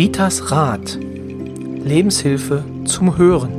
Ritas 0.00 0.50
Rat. 0.50 0.96
Lebenshilfe 0.98 2.64
zum 2.86 3.18
Hören. 3.18 3.52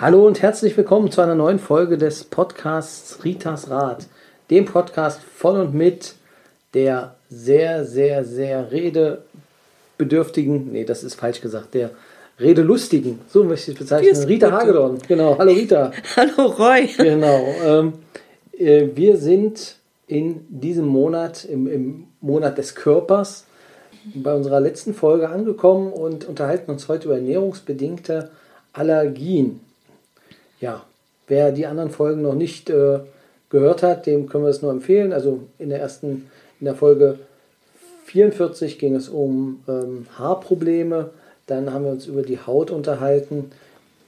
Hallo 0.00 0.28
und 0.28 0.42
herzlich 0.42 0.76
willkommen 0.76 1.10
zu 1.10 1.20
einer 1.20 1.34
neuen 1.34 1.58
Folge 1.58 1.98
des 1.98 2.22
Podcasts 2.22 3.24
Ritas 3.24 3.68
Rat, 3.68 4.06
dem 4.50 4.64
Podcast 4.64 5.20
von 5.20 5.58
und 5.58 5.74
mit 5.74 6.14
der 6.72 7.16
sehr, 7.28 7.84
sehr, 7.84 8.24
sehr 8.24 8.70
redebedürftigen, 8.70 10.70
nee, 10.70 10.84
das 10.84 11.02
ist 11.02 11.16
falsch 11.16 11.40
gesagt, 11.40 11.74
der 11.74 11.90
Redelustigen, 12.40 13.18
so 13.28 13.42
möchte 13.42 13.72
ich 13.72 13.76
es 13.76 13.84
bezeichnen. 13.84 14.24
Rita 14.24 14.52
Hagedorn, 14.52 14.98
genau. 15.08 15.36
Hallo 15.38 15.52
Rita. 15.52 15.90
Hallo 16.16 16.46
Roy. 16.46 16.88
Genau. 16.96 17.46
Ähm, 17.64 17.92
äh, 18.56 18.86
wir 18.94 19.16
sind 19.16 19.74
in 20.06 20.46
diesem 20.48 20.86
Monat, 20.86 21.44
im, 21.44 21.66
im 21.66 22.04
Monat 22.20 22.56
des 22.56 22.76
Körpers, 22.76 23.44
bei 24.14 24.32
unserer 24.32 24.60
letzten 24.60 24.94
Folge 24.94 25.28
angekommen 25.28 25.92
und 25.92 26.26
unterhalten 26.26 26.70
uns 26.70 26.88
heute 26.88 27.06
über 27.06 27.16
ernährungsbedingte 27.16 28.30
Allergien. 28.72 29.60
Ja, 30.60 30.84
wer 31.26 31.50
die 31.50 31.66
anderen 31.66 31.90
Folgen 31.90 32.22
noch 32.22 32.34
nicht 32.34 32.70
äh, 32.70 33.00
gehört 33.50 33.82
hat, 33.82 34.06
dem 34.06 34.28
können 34.28 34.44
wir 34.44 34.50
es 34.50 34.62
nur 34.62 34.70
empfehlen. 34.70 35.12
Also 35.12 35.40
in 35.58 35.70
der 35.70 35.80
ersten, 35.80 36.30
in 36.60 36.66
der 36.66 36.76
Folge 36.76 37.18
44 38.04 38.78
ging 38.78 38.94
es 38.94 39.08
um 39.08 39.60
ähm, 39.68 40.06
Haarprobleme 40.16 41.10
dann 41.48 41.72
haben 41.72 41.84
wir 41.84 41.90
uns 41.90 42.06
über 42.06 42.22
die 42.22 42.38
Haut 42.38 42.70
unterhalten. 42.70 43.50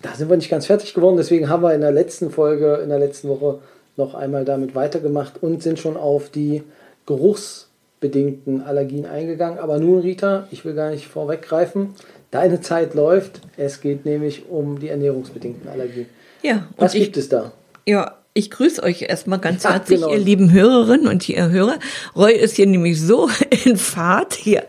Da 0.03 0.15
sind 0.15 0.31
wir 0.31 0.37
nicht 0.37 0.51
ganz 0.51 0.67
fertig 0.67 0.95
geworden, 0.95 1.17
deswegen 1.17 1.49
haben 1.49 1.63
wir 1.63 1.75
in 1.75 1.81
der 1.81 1.91
letzten 1.91 2.31
Folge, 2.31 2.77
in 2.77 2.89
der 2.89 2.99
letzten 2.99 3.29
Woche 3.29 3.59
noch 3.97 4.15
einmal 4.15 4.45
damit 4.45 4.75
weitergemacht 4.75 5.43
und 5.43 5.63
sind 5.63 5.79
schon 5.79 5.97
auf 5.97 6.31
die 6.31 6.63
geruchsbedingten 7.07 8.63
Allergien 8.63 9.05
eingegangen. 9.05 9.59
Aber 9.59 9.79
nun, 9.79 10.01
Rita, 10.01 10.47
ich 10.51 10.65
will 10.65 10.75
gar 10.75 10.91
nicht 10.91 11.09
vorweggreifen. 11.09 11.95
Deine 12.31 12.61
Zeit 12.61 12.95
läuft. 12.95 13.41
Es 13.57 13.81
geht 13.81 14.05
nämlich 14.05 14.49
um 14.49 14.79
die 14.79 14.89
ernährungsbedingten 14.89 15.69
Allergien. 15.69 16.07
Ja, 16.43 16.69
was 16.77 16.93
gibt 16.93 17.17
ich, 17.17 17.25
es 17.25 17.29
da? 17.29 17.53
Ja, 17.87 18.20
ich 18.41 18.51
grüße 18.51 18.83
euch 18.83 19.03
erstmal 19.03 19.39
ganz 19.39 19.65
herzlich, 19.65 20.01
genau. 20.01 20.13
ihr 20.13 20.19
lieben 20.19 20.51
Hörerinnen 20.51 21.07
und 21.07 21.29
ihr 21.29 21.51
Hörer. 21.51 21.79
Roy 22.17 22.33
ist 22.33 22.57
hier 22.57 22.67
nämlich 22.67 23.01
so 23.01 23.29
in 23.65 23.77
Fahrt 23.77 24.35
hier, 24.35 24.67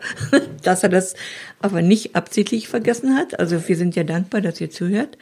dass 0.62 0.82
er 0.82 0.90
das 0.90 1.14
aber 1.60 1.80
nicht 1.80 2.14
absichtlich 2.14 2.68
vergessen 2.68 3.16
hat. 3.16 3.40
Also 3.40 3.66
wir 3.66 3.76
sind 3.76 3.96
ja 3.96 4.04
dankbar, 4.04 4.42
dass 4.42 4.60
ihr 4.60 4.70
zuhört. 4.70 5.16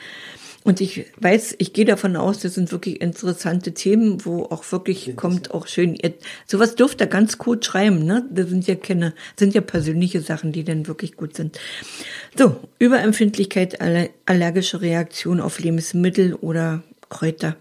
Und 0.63 0.81
ich 0.83 1.07
weiß, 1.19 1.55
ich 1.59 1.73
gehe 1.73 1.87
davon 1.87 2.17
aus, 2.17 2.41
das 2.41 2.55
sind 2.55 2.71
wirklich 2.71 3.01
interessante 3.01 3.73
Themen, 3.73 4.27
wo 4.27 4.43
auch 4.45 4.71
wirklich 4.73 5.17
kommt 5.17 5.53
auch 5.53 5.67
schön. 5.67 5.95
Ihr, 5.95 6.13
sowas 6.45 6.75
dürft 6.75 7.01
ihr 7.01 7.07
ganz 7.07 7.39
gut 7.39 7.65
schreiben, 7.65 8.05
ne? 8.05 8.27
Das 8.31 8.51
sind 8.51 8.67
ja 8.67 8.75
keine, 8.75 9.15
sind 9.39 9.55
ja 9.55 9.63
persönliche 9.63 10.21
Sachen, 10.21 10.53
die 10.53 10.65
dann 10.65 10.87
wirklich 10.87 11.17
gut 11.17 11.35
sind. 11.35 11.59
So, 12.37 12.57
Überempfindlichkeit, 12.79 13.79
allergische 14.27 14.83
Reaktion 14.83 15.41
auf 15.41 15.61
Lebensmittel 15.61 16.35
oder 16.35 16.83
Kräuter. 17.09 17.57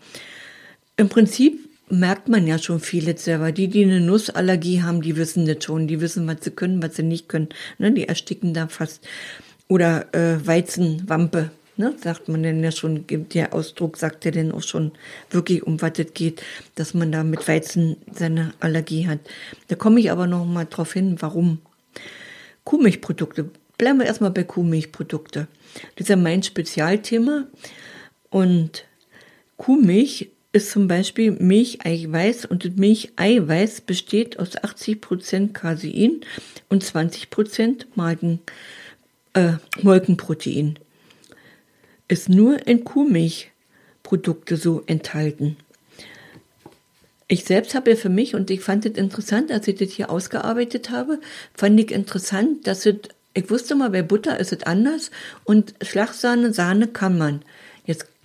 Im 0.99 1.07
Prinzip 1.07 1.69
merkt 1.89 2.27
man 2.27 2.45
ja 2.45 2.57
schon 2.57 2.81
viel 2.81 3.17
selber. 3.17 3.53
Die, 3.53 3.69
die 3.69 3.85
eine 3.85 4.01
Nussallergie 4.01 4.83
haben, 4.83 5.01
die 5.01 5.15
wissen 5.15 5.45
das 5.45 5.63
schon. 5.63 5.87
Die 5.87 6.01
wissen, 6.01 6.27
was 6.27 6.39
sie 6.41 6.51
können, 6.51 6.83
was 6.83 6.97
sie 6.97 7.03
nicht 7.03 7.29
können. 7.29 7.47
Ne, 7.77 7.93
die 7.93 8.09
ersticken 8.09 8.53
da 8.53 8.67
fast. 8.67 9.07
Oder 9.69 10.13
äh, 10.13 10.45
Weizenwampe, 10.45 11.51
ne, 11.77 11.95
sagt 12.03 12.27
man 12.27 12.43
denn 12.43 12.61
ja 12.61 12.73
schon, 12.73 13.05
der 13.07 13.53
Ausdruck 13.53 13.95
sagt 13.95 14.25
ja 14.25 14.31
denn 14.31 14.51
auch 14.51 14.61
schon 14.61 14.91
wirklich, 15.31 15.63
um 15.63 15.81
was 15.81 15.93
es 15.99 16.13
geht, 16.13 16.43
dass 16.75 16.93
man 16.93 17.13
da 17.13 17.23
mit 17.23 17.47
Weizen 17.47 17.95
seine 18.11 18.53
Allergie 18.59 19.07
hat. 19.07 19.19
Da 19.69 19.75
komme 19.75 20.01
ich 20.01 20.11
aber 20.11 20.27
noch 20.27 20.43
mal 20.43 20.65
drauf 20.65 20.91
hin, 20.91 21.15
warum. 21.19 21.59
Kuhmilchprodukte. 22.65 23.51
Bleiben 23.77 23.99
wir 23.99 24.05
erstmal 24.05 24.31
bei 24.31 24.43
Kuhmilchprodukte. 24.43 25.47
Das 25.95 26.01
ist 26.01 26.09
ja 26.09 26.17
mein 26.17 26.43
Spezialthema. 26.43 27.47
Und 28.29 28.83
Kuhmilch 29.55 30.31
ist 30.51 30.71
zum 30.71 30.87
Beispiel 30.87 31.31
Milcheiweiß 31.31 32.45
und 32.45 32.77
Milcheiweiß 32.77 33.81
besteht 33.81 34.39
aus 34.39 34.57
80% 34.57 35.53
Casein 35.53 36.21
und 36.69 36.83
20% 36.83 37.85
Magen, 37.95 38.39
äh, 39.33 39.53
Molkenprotein. 39.81 40.79
Ist 42.07 42.29
nur 42.29 42.65
in 42.67 42.83
Kuhmilchprodukte 42.83 44.57
so 44.57 44.81
enthalten. 44.87 45.57
Ich 47.27 47.45
selbst 47.45 47.75
habe 47.75 47.91
ja 47.91 47.95
für 47.95 48.09
mich, 48.09 48.33
und 48.33 48.49
ich 48.49 48.61
fand 48.61 48.87
es 48.87 48.97
interessant, 48.97 49.51
als 49.51 49.67
ich 49.67 49.75
das 49.75 49.91
hier 49.91 50.09
ausgearbeitet 50.09 50.89
habe, 50.89 51.19
fand 51.53 51.79
ich 51.79 51.91
interessant, 51.91 52.65
dass 52.65 52.87
es, 52.87 52.95
ich 53.35 53.51
wusste 53.51 53.75
mal, 53.75 53.91
bei 53.91 54.01
Butter 54.01 54.39
ist 54.39 54.51
es 54.51 54.63
anders 54.63 55.11
und 55.43 55.75
Schlagsahne, 55.83 56.53
Sahne 56.53 56.87
kann 56.87 57.19
man. 57.19 57.43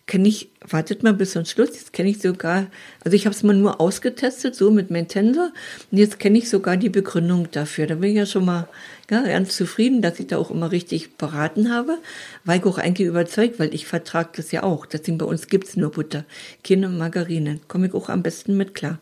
Kenne 0.06 0.28
ich, 0.28 0.50
wartet 0.68 1.02
mal 1.02 1.14
bis 1.14 1.32
zum 1.32 1.46
Schluss, 1.46 1.70
jetzt 1.70 1.94
kenne 1.94 2.10
ich 2.10 2.18
sogar, 2.18 2.66
also 3.02 3.16
ich 3.16 3.24
habe 3.24 3.34
es 3.34 3.42
mal 3.42 3.56
nur 3.56 3.80
ausgetestet, 3.80 4.54
so 4.54 4.70
mit 4.70 4.90
Mentensor, 4.90 5.50
und 5.90 5.98
jetzt 5.98 6.18
kenne 6.18 6.36
ich 6.36 6.50
sogar 6.50 6.76
die 6.76 6.90
Begründung 6.90 7.50
dafür. 7.50 7.86
Da 7.86 7.94
bin 7.94 8.10
ich 8.10 8.16
ja 8.16 8.26
schon 8.26 8.44
mal 8.44 8.68
ja, 9.10 9.22
ganz 9.22 9.56
zufrieden, 9.56 10.02
dass 10.02 10.20
ich 10.20 10.26
da 10.26 10.36
auch 10.36 10.50
immer 10.50 10.72
richtig 10.72 11.16
beraten 11.16 11.72
habe, 11.72 11.98
weil 12.44 12.58
ich 12.58 12.66
auch 12.66 12.76
eigentlich 12.76 13.08
überzeugt, 13.08 13.58
weil 13.58 13.74
ich 13.74 13.86
vertrage 13.86 14.30
das 14.36 14.52
ja 14.52 14.62
auch. 14.62 14.84
Deswegen 14.84 15.16
bei 15.16 15.26
uns 15.26 15.46
gibt's 15.46 15.76
nur 15.76 15.90
Butter, 15.90 16.24
keine 16.62 16.90
Margarine. 16.90 17.60
Komme 17.68 17.86
ich 17.86 17.94
auch 17.94 18.10
am 18.10 18.22
besten 18.22 18.56
mit 18.58 18.74
klar. 18.74 18.98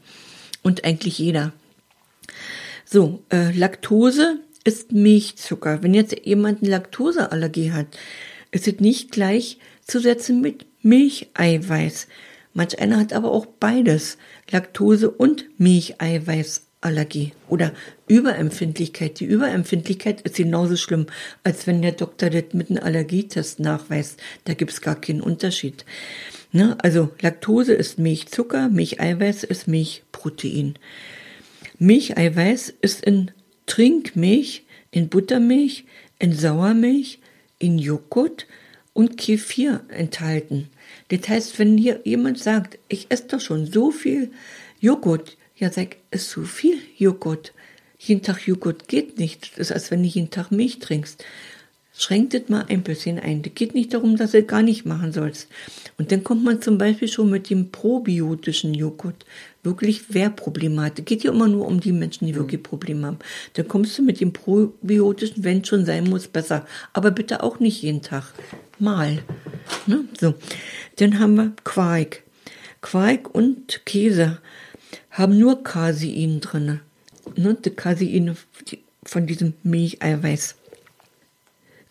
Und 0.62 0.84
eigentlich 0.84 1.18
jeder. 1.18 1.52
So, 2.84 3.22
äh, 3.32 3.50
Laktose 3.50 4.38
ist 4.64 4.92
Milchzucker. 4.92 5.82
Wenn 5.82 5.94
jetzt 5.94 6.14
jemand 6.24 6.62
eine 6.62 6.70
Laktoseallergie 6.70 7.72
hat, 7.72 7.86
ist 8.50 8.68
es 8.68 8.80
nicht 8.80 9.10
gleich 9.10 9.58
zu 9.86 9.98
setzen 9.98 10.40
mit 10.40 10.66
Milcheiweiß. 10.82 12.08
Manch 12.54 12.78
einer 12.78 12.98
hat 12.98 13.12
aber 13.12 13.30
auch 13.30 13.46
beides, 13.46 14.18
Laktose 14.50 15.10
und 15.10 15.46
Milcheiweißallergie 15.58 17.32
oder 17.48 17.72
Überempfindlichkeit. 18.08 19.20
Die 19.20 19.24
Überempfindlichkeit 19.24 20.20
ist 20.22 20.36
genauso 20.36 20.76
schlimm, 20.76 21.06
als 21.44 21.66
wenn 21.66 21.80
der 21.80 21.92
Doktor 21.92 22.28
das 22.28 22.52
mit 22.52 22.70
einem 22.70 22.82
Allergietest 22.82 23.60
nachweist. 23.60 24.20
Da 24.44 24.54
gibt's 24.54 24.80
gar 24.80 25.00
keinen 25.00 25.22
Unterschied. 25.22 25.86
Ne? 26.52 26.76
Also 26.82 27.10
Laktose 27.22 27.72
ist 27.72 27.98
Milchzucker, 27.98 28.68
Milcheiweiß 28.68 29.44
ist 29.44 29.66
Milchprotein. 29.66 30.74
Milcheiweiß 31.78 32.74
ist 32.82 33.02
in 33.02 33.30
Trinkmilch, 33.66 34.64
in 34.90 35.08
Buttermilch, 35.08 35.84
in 36.18 36.34
Sauermilch, 36.34 37.18
in 37.58 37.78
Joghurt 37.78 38.46
und 38.94 39.16
Kefir 39.16 39.82
enthalten. 39.88 40.68
Das 41.08 41.28
heißt, 41.28 41.58
wenn 41.58 41.78
hier 41.78 42.00
jemand 42.04 42.38
sagt, 42.38 42.78
ich 42.88 43.06
esse 43.08 43.24
doch 43.28 43.40
schon 43.40 43.66
so 43.66 43.90
viel 43.90 44.30
Joghurt, 44.80 45.36
ja, 45.56 45.70
sag, 45.70 45.96
ist 46.10 46.30
so 46.30 46.42
viel 46.42 46.78
Joghurt. 46.96 47.52
Jeden 47.98 48.22
Tag 48.22 48.46
Joghurt 48.46 48.88
geht 48.88 49.18
nicht. 49.18 49.52
Das 49.52 49.70
ist, 49.70 49.72
als 49.72 49.90
wenn 49.90 50.02
du 50.02 50.08
jeden 50.08 50.30
Tag 50.30 50.50
Milch 50.50 50.80
trinkst. 50.80 51.24
Schränkt 51.94 52.34
das 52.34 52.48
mal 52.48 52.64
ein 52.68 52.82
bisschen 52.82 53.18
ein. 53.18 53.42
Das 53.42 53.54
geht 53.54 53.74
nicht 53.74 53.94
darum, 53.94 54.16
dass 54.16 54.32
du 54.32 54.42
gar 54.42 54.62
nicht 54.62 54.86
machen 54.86 55.12
sollst. 55.12 55.48
Und 55.98 56.10
dann 56.10 56.24
kommt 56.24 56.42
man 56.42 56.62
zum 56.62 56.78
Beispiel 56.78 57.06
schon 57.06 57.30
mit 57.30 57.50
dem 57.50 57.70
probiotischen 57.70 58.74
Joghurt. 58.74 59.24
Wirklich 59.64 60.06
wer 60.08 60.28
Probleme 60.28 60.82
hat. 60.82 61.06
Geht 61.06 61.22
ja 61.22 61.30
immer 61.30 61.46
nur 61.46 61.66
um 61.66 61.78
die 61.78 61.92
Menschen, 61.92 62.26
die 62.26 62.34
wirklich 62.34 62.62
Probleme 62.62 63.06
haben. 63.06 63.18
Dann 63.54 63.68
kommst 63.68 63.96
du 63.96 64.02
mit 64.02 64.20
dem 64.20 64.32
probiotischen, 64.32 65.44
wenn 65.44 65.60
es 65.60 65.68
schon 65.68 65.86
sein 65.86 66.08
muss, 66.10 66.26
besser. 66.26 66.66
Aber 66.92 67.12
bitte 67.12 67.42
auch 67.42 67.60
nicht 67.60 67.82
jeden 67.82 68.02
Tag. 68.02 68.24
Mal. 68.78 69.22
Ne? 69.86 70.04
So. 70.20 70.34
Dann 70.96 71.20
haben 71.20 71.36
wir 71.36 71.52
Quark. 71.62 72.22
Quark 72.80 73.32
und 73.32 73.86
Käse 73.86 74.38
haben 75.10 75.38
nur 75.38 75.62
Casein 75.62 76.40
drin. 76.40 76.80
Ne? 77.36 77.56
Die 77.64 77.70
Casein 77.70 78.36
von 79.04 79.26
diesem 79.26 79.54
Milcheiweiß. 79.62 80.56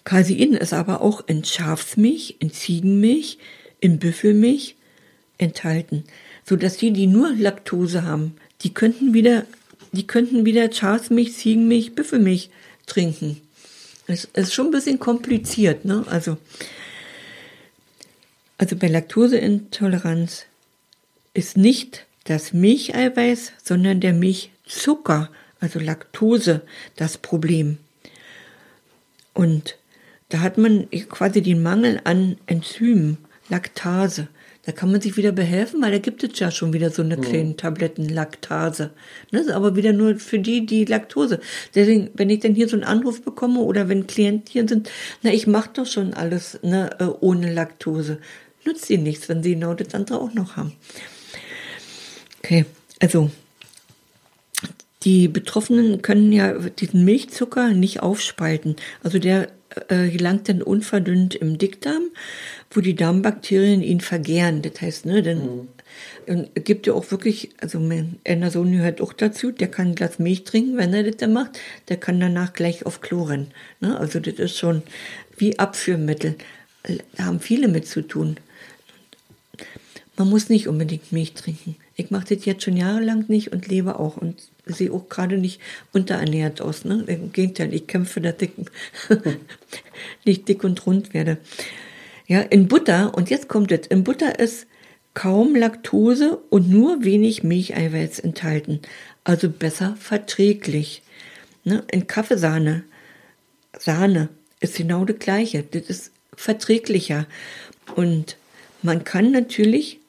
Casein 0.04 0.54
ist 0.54 0.74
aber 0.74 1.02
auch 1.02 1.26
in 1.28 1.46
Schafsmilch, 1.46 2.38
in 2.40 2.52
Ziegenmilch, 2.52 3.38
in 3.80 4.00
Büffelmilch 4.00 4.76
enthalten, 5.38 6.04
so 6.46 6.56
dass 6.56 6.78
die, 6.78 6.92
die 6.92 7.08
nur 7.08 7.34
Laktose 7.34 8.04
haben, 8.04 8.36
die 8.62 8.74
könnten 8.74 9.14
wieder, 9.14 9.46
die 9.92 10.08
könnten 10.08 10.46
wieder 10.46 10.72
Schafsmilch, 10.72 11.34
Ziegenmilch, 11.34 11.96
Büffelmilch 11.96 12.50
trinken. 12.86 13.42
Es 14.08 14.26
ist 14.26 14.54
schon 14.54 14.68
ein 14.68 14.72
bisschen 14.72 15.00
kompliziert, 15.00 15.86
ne? 15.86 16.04
Also, 16.08 16.38
also 18.58 18.76
bei 18.76 18.88
Laktoseintoleranz 18.88 20.46
ist 21.34 21.58
nicht 21.58 22.06
das 22.26 22.54
Milcheiweiß, 22.54 23.54
sondern 23.64 24.02
der 24.02 24.14
Milchzucker, 24.14 25.30
also 25.60 25.80
Laktose, 25.80 26.62
das 26.96 27.18
Problem. 27.18 27.78
Und 29.34 29.78
da 30.30 30.40
hat 30.40 30.58
man 30.58 30.90
quasi 31.10 31.42
den 31.42 31.64
Mangel 31.64 32.02
an 32.04 32.38
Enzymen, 32.46 33.18
Laktase. 33.50 34.28
Da 34.64 34.72
kann 34.72 34.92
man 34.92 35.02
sich 35.02 35.18
wieder 35.18 35.32
behelfen, 35.32 35.82
weil 35.82 35.92
da 35.92 35.98
gibt 35.98 36.24
es 36.24 36.38
ja 36.38 36.52
schon 36.52 36.72
wieder 36.72 36.92
so 36.92 37.02
eine 37.02 37.18
mhm. 37.18 37.22
kleine 37.22 37.56
Tabletten 37.56 38.08
Laktase. 38.08 38.92
Ne? 39.32 39.46
Aber 39.54 39.76
wieder 39.76 39.92
nur 39.92 40.18
für 40.18 40.38
die, 40.38 40.66
die 40.68 40.86
Laktose. 40.86 41.40
Deswegen, 41.74 42.12
wenn 42.14 42.30
ich 42.30 42.42
dann 42.42 42.54
hier 42.54 42.68
so 42.68 42.76
einen 42.76 42.84
Anruf 42.84 43.24
bekomme 43.24 43.62
oder 43.62 43.90
wenn 43.90 44.06
Klienten 44.06 44.52
hier 44.52 44.68
sind, 44.68 44.90
na, 45.24 45.34
ich 45.34 45.48
mache 45.48 45.72
doch 45.74 45.88
schon 45.88 46.14
alles 46.14 46.60
ne, 46.62 46.92
äh, 47.00 47.06
ohne 47.06 47.52
Laktose. 47.52 48.20
Nützt 48.64 48.90
ihnen 48.92 49.04
nichts, 49.04 49.28
wenn 49.30 49.42
sie 49.42 49.56
genau 49.56 49.74
das 49.74 49.96
andere 49.96 50.20
auch 50.20 50.34
noch 50.34 50.56
haben. 50.58 50.74
Okay, 52.44 52.66
also 53.00 53.32
die 55.04 55.28
Betroffenen 55.28 56.04
können 56.04 56.32
ja 56.32 56.54
diesen 56.54 57.04
Milchzucker 57.04 57.70
nicht 57.70 58.02
aufspalten. 58.02 58.76
Also 59.04 59.18
der 59.18 59.48
äh, 59.88 60.10
gelangt 60.10 60.50
dann 60.50 60.62
unverdünnt 60.62 61.36
im 61.36 61.58
Dickdarm, 61.58 62.04
wo 62.72 62.82
die 62.82 62.96
Darmbakterien 62.96 63.82
ihn 63.82 64.02
vergären. 64.02 64.62
Das 64.62 64.82
heißt, 64.82 65.06
ne, 65.06 65.24
dann 65.24 65.70
mhm. 66.28 66.48
gibt 66.56 66.88
ja 66.88 66.94
auch 66.94 67.10
wirklich, 67.12 67.52
also 67.62 67.80
mein 67.80 68.20
einer 68.26 68.52
Sohn 68.52 68.72
gehört 68.72 69.02
auch 69.02 69.14
dazu, 69.14 69.52
der 69.52 69.70
kann 69.70 69.90
ein 69.90 69.96
Glas 69.96 70.20
Milch 70.20 70.44
trinken, 70.44 70.78
wenn 70.78 70.94
er 70.94 71.04
das 71.04 71.18
dann 71.18 71.34
macht, 71.34 71.60
der 71.88 71.98
kann 71.98 72.20
danach 72.20 72.54
gleich 72.54 72.86
auf 72.86 73.02
Klo 73.02 73.24
rennen. 73.24 73.52
Ne? 73.80 73.98
Also 73.98 74.20
das 74.20 74.36
ist 74.36 74.58
schon 74.58 74.84
wie 75.38 75.58
Abführmittel. 75.58 76.36
Da 77.16 77.26
haben 77.26 77.40
viele 77.40 77.68
mit 77.68 77.88
zu 77.88 78.02
tun. 78.02 78.38
Man 80.18 80.30
muss 80.30 80.50
nicht 80.50 80.68
unbedingt 80.68 81.12
Milch 81.12 81.34
trinken. 81.34 81.76
Ich 82.02 82.10
mache 82.10 82.36
das 82.36 82.46
jetzt 82.46 82.64
schon 82.64 82.78
jahrelang 82.78 83.26
nicht 83.28 83.52
und 83.52 83.68
lebe 83.68 84.00
auch 84.00 84.18
und 84.18 84.42
sehe 84.66 84.92
auch 84.92 85.08
gerade 85.08 85.38
nicht 85.38 85.62
unterernährt 85.94 86.60
aus. 86.60 86.84
Ne? 86.84 87.04
Im 87.06 87.32
Gegenteil, 87.32 87.74
ich 87.76 87.86
kämpfe, 87.86 88.22
dass 88.22 88.36
ich 88.42 88.52
nicht 90.26 90.48
dick 90.48 90.64
und 90.64 90.84
rund 90.88 91.14
werde. 91.14 91.38
Ja, 92.28 92.42
in 92.42 92.68
Butter, 92.68 93.14
und 93.14 93.30
jetzt 93.30 93.48
kommt 93.48 93.72
es, 93.72 93.86
in 93.88 94.04
Butter 94.04 94.40
ist 94.40 94.66
kaum 95.14 95.56
Laktose 95.56 96.40
und 96.50 96.70
nur 96.70 97.04
wenig 97.04 97.44
Milcheiweiß 97.44 98.20
enthalten. 98.20 98.80
Also 99.24 99.50
besser 99.50 99.96
verträglich. 100.00 101.04
Ne? 101.64 101.84
In 101.92 102.08
Kaffeesahne, 102.08 102.84
Sahne 103.78 104.30
ist 104.60 104.78
genau 104.78 105.06
das 105.06 105.20
Gleiche. 105.20 105.64
Das 105.70 105.84
ist 105.84 106.12
verträglicher. 106.36 107.28
Und 107.96 108.38
man 108.82 109.04
kann 109.04 109.32
natürlich 109.32 110.01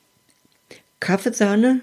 Kaffeesahne 1.02 1.80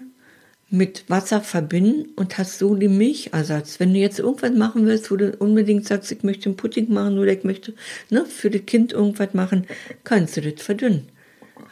mit 0.69 1.04
Wasser 1.10 1.42
verbinden 1.42 2.10
und 2.16 2.38
hast 2.38 2.57
so 2.57 2.74
den 2.74 2.98
Milchersatz. 2.98 3.77
Wenn 3.77 3.94
du 3.94 4.00
jetzt 4.00 4.19
irgendwas 4.19 4.54
machen 4.54 4.86
willst, 4.86 5.12
wo 5.12 5.18
du 5.18 5.36
unbedingt 5.36 5.86
sagst, 5.86 6.10
ich 6.13 6.24
möchte 6.24 6.45
einen 6.45 6.56
Pudding 6.56 6.94
machen 6.94 7.19
oder 7.19 7.33
ich 7.33 7.44
möchte 7.44 7.74
ne, 8.10 8.25
für 8.25 8.50
das 8.50 8.66
Kind 8.66 8.94
irgendwas 8.94 9.33
machen, 9.33 9.68
kannst 10.06 10.38
du 10.38 10.42
das 10.42 10.63
verdünnen. 10.63 11.10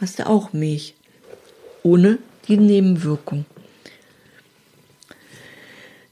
Hast 0.02 0.20
du 0.20 0.28
auch 0.28 0.52
Milch. 0.52 0.96
Ohne 1.84 2.18
die 2.50 2.58
Nebenwirkung. 2.58 3.46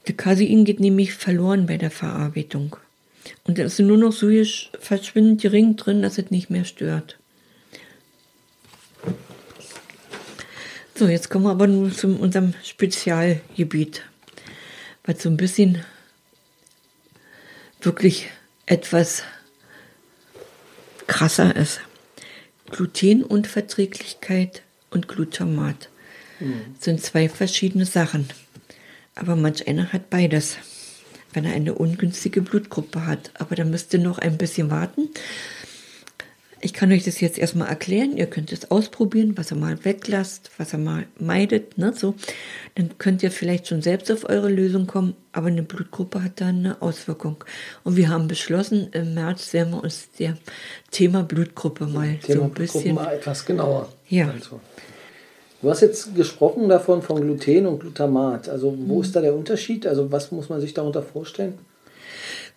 Der 0.08 0.16
Casein 0.16 0.64
geht 0.64 0.80
nämlich 0.80 1.12
verloren 1.12 1.66
bei 1.66 1.76
der 1.76 1.90
Verarbeitung. 1.90 2.76
Und 3.44 3.58
da 3.58 3.64
ist 3.64 3.78
nur 3.78 3.98
noch 3.98 4.12
so 4.12 4.30
verschwindend 4.80 5.42
gering 5.42 5.76
drin, 5.76 6.00
dass 6.00 6.16
es 6.16 6.30
nicht 6.30 6.48
mehr 6.48 6.64
stört. 6.64 7.18
So, 10.98 11.06
jetzt 11.08 11.28
kommen 11.28 11.44
wir 11.44 11.50
aber 11.50 11.66
nun 11.66 11.92
zu 11.92 12.08
unserem 12.08 12.54
Spezialgebiet, 12.64 14.02
was 15.04 15.22
so 15.22 15.28
ein 15.28 15.36
bisschen 15.36 15.84
wirklich 17.82 18.30
etwas 18.64 19.22
krasser 21.06 21.54
ist. 21.54 21.80
Glutenunverträglichkeit 22.70 24.62
und 24.88 25.06
Glutamat 25.06 25.90
mhm. 26.40 26.74
sind 26.80 27.02
zwei 27.02 27.28
verschiedene 27.28 27.84
Sachen. 27.84 28.30
Aber 29.14 29.36
manch 29.36 29.68
einer 29.68 29.92
hat 29.92 30.08
beides, 30.08 30.56
wenn 31.34 31.44
er 31.44 31.52
eine 31.52 31.74
ungünstige 31.74 32.40
Blutgruppe 32.40 33.04
hat. 33.04 33.32
Aber 33.34 33.54
da 33.54 33.64
müsst 33.64 33.92
ihr 33.92 34.00
noch 34.00 34.16
ein 34.16 34.38
bisschen 34.38 34.70
warten, 34.70 35.10
ich 36.60 36.72
kann 36.72 36.90
euch 36.90 37.04
das 37.04 37.20
jetzt 37.20 37.38
erstmal 37.38 37.68
erklären. 37.68 38.16
Ihr 38.16 38.26
könnt 38.26 38.50
es 38.50 38.70
ausprobieren, 38.70 39.36
was 39.36 39.52
ihr 39.52 39.56
mal 39.56 39.84
weglasst, 39.84 40.50
was 40.56 40.72
ihr 40.72 40.78
mal 40.78 41.06
meidet, 41.18 41.76
ne, 41.76 41.92
so. 41.94 42.14
Dann 42.74 42.96
könnt 42.98 43.22
ihr 43.22 43.30
vielleicht 43.30 43.68
schon 43.68 43.82
selbst 43.82 44.10
auf 44.10 44.28
eure 44.28 44.48
Lösung 44.48 44.86
kommen, 44.86 45.14
aber 45.32 45.48
eine 45.48 45.62
Blutgruppe 45.62 46.22
hat 46.22 46.40
da 46.40 46.46
eine 46.46 46.80
Auswirkung. 46.80 47.44
Und 47.84 47.96
wir 47.96 48.08
haben 48.08 48.26
beschlossen, 48.26 48.88
im 48.92 49.14
März 49.14 49.52
werden 49.52 49.72
wir 49.72 49.82
uns 49.82 50.10
der 50.18 50.38
Thema 50.90 51.22
Blutgruppe 51.22 51.86
mal 51.86 52.16
Thema 52.16 52.38
so 52.38 52.44
ein 52.44 52.50
bisschen. 52.52 52.94
mal 52.94 53.14
etwas 53.14 53.44
genauer. 53.44 53.92
Ja. 54.08 54.30
Also. 54.30 54.60
Du 55.60 55.70
hast 55.70 55.80
jetzt 55.80 56.14
gesprochen 56.14 56.68
davon 56.68 57.02
von 57.02 57.20
Gluten 57.20 57.66
und 57.66 57.80
Glutamat. 57.80 58.48
Also 58.48 58.76
wo 58.86 58.96
mhm. 58.96 59.02
ist 59.02 59.16
da 59.16 59.20
der 59.20 59.34
Unterschied? 59.34 59.86
Also 59.86 60.10
was 60.12 60.30
muss 60.30 60.48
man 60.48 60.60
sich 60.60 60.74
darunter 60.74 61.02
vorstellen? 61.02 61.58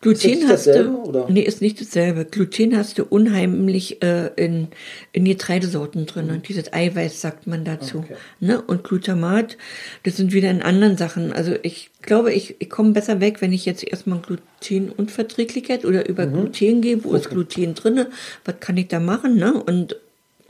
Gluten 0.02 0.30
ist 0.30 0.48
hast 0.48 0.68
du, 0.68 1.04
oder? 1.04 1.28
nee, 1.30 1.42
ist 1.42 1.62
nicht 1.62 1.80
dasselbe. 1.82 2.26
Gluten 2.26 2.78
hast 2.78 2.98
du 2.98 3.04
unheimlich 3.04 4.02
äh, 4.02 4.28
in, 4.36 4.70
in 5.12 5.26
Getreidesorten 5.26 6.06
drin. 6.06 6.28
Mhm. 6.28 6.42
Dieses 6.44 6.72
Eiweiß 6.72 7.20
sagt 7.22 7.48
man 7.48 7.66
dazu. 7.66 8.00
Okay. 8.00 8.16
Ne? 8.40 8.62
Und 8.62 8.84
Glutamat, 8.84 9.58
das 10.04 10.18
sind 10.18 10.34
wieder 10.34 10.50
in 10.50 10.62
anderen 10.62 10.98
Sachen. 10.98 11.34
Also 11.34 11.56
ich 11.64 11.92
glaube, 12.02 12.34
ich, 12.34 12.56
ich 12.60 12.70
komme 12.70 12.92
besser 12.92 13.20
weg, 13.20 13.42
wenn 13.42 13.54
ich 13.54 13.66
jetzt 13.66 13.84
erstmal 13.84 14.20
Glutenunverträglichkeit 14.20 15.86
oder 15.86 16.08
über 16.08 16.26
mhm. 16.26 16.34
Gluten 16.34 16.82
gehe. 16.82 17.04
Wo 17.04 17.10
okay. 17.10 17.18
ist 17.18 17.30
Gluten 17.30 17.76
drin? 17.76 18.06
Was 18.46 18.60
kann 18.60 18.78
ich 18.78 18.88
da 18.88 19.00
machen? 19.00 19.36
Ne? 19.36 19.54
Und 19.54 19.96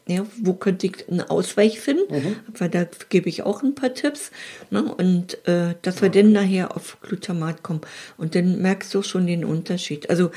ja, 0.10 0.26
wo 0.42 0.54
könnte 0.54 0.88
ich 0.88 1.08
einen 1.10 1.22
Ausweich 1.22 1.80
finden? 1.80 2.14
Mhm. 2.14 2.36
Weil 2.58 2.70
da 2.70 2.86
gebe 3.10 3.30
ich 3.30 3.44
auch 3.44 3.64
ein 3.64 3.76
paar 3.76 3.94
Tipps. 3.94 4.32
Ne? 4.72 4.84
Und 4.84 5.46
äh, 5.48 5.76
dass 5.82 6.02
wir 6.02 6.10
dann 6.10 6.32
nachher 6.32 6.76
auf 6.76 6.98
Glutamat 7.02 7.64
kommen. 7.64 7.82
Und 8.18 8.36
dann 8.36 8.62
merkst 8.62 8.94
du 8.94 9.02
schon 9.04 9.28
den 9.28 9.46
Unterschied. 9.46 10.10
Also 10.10 10.32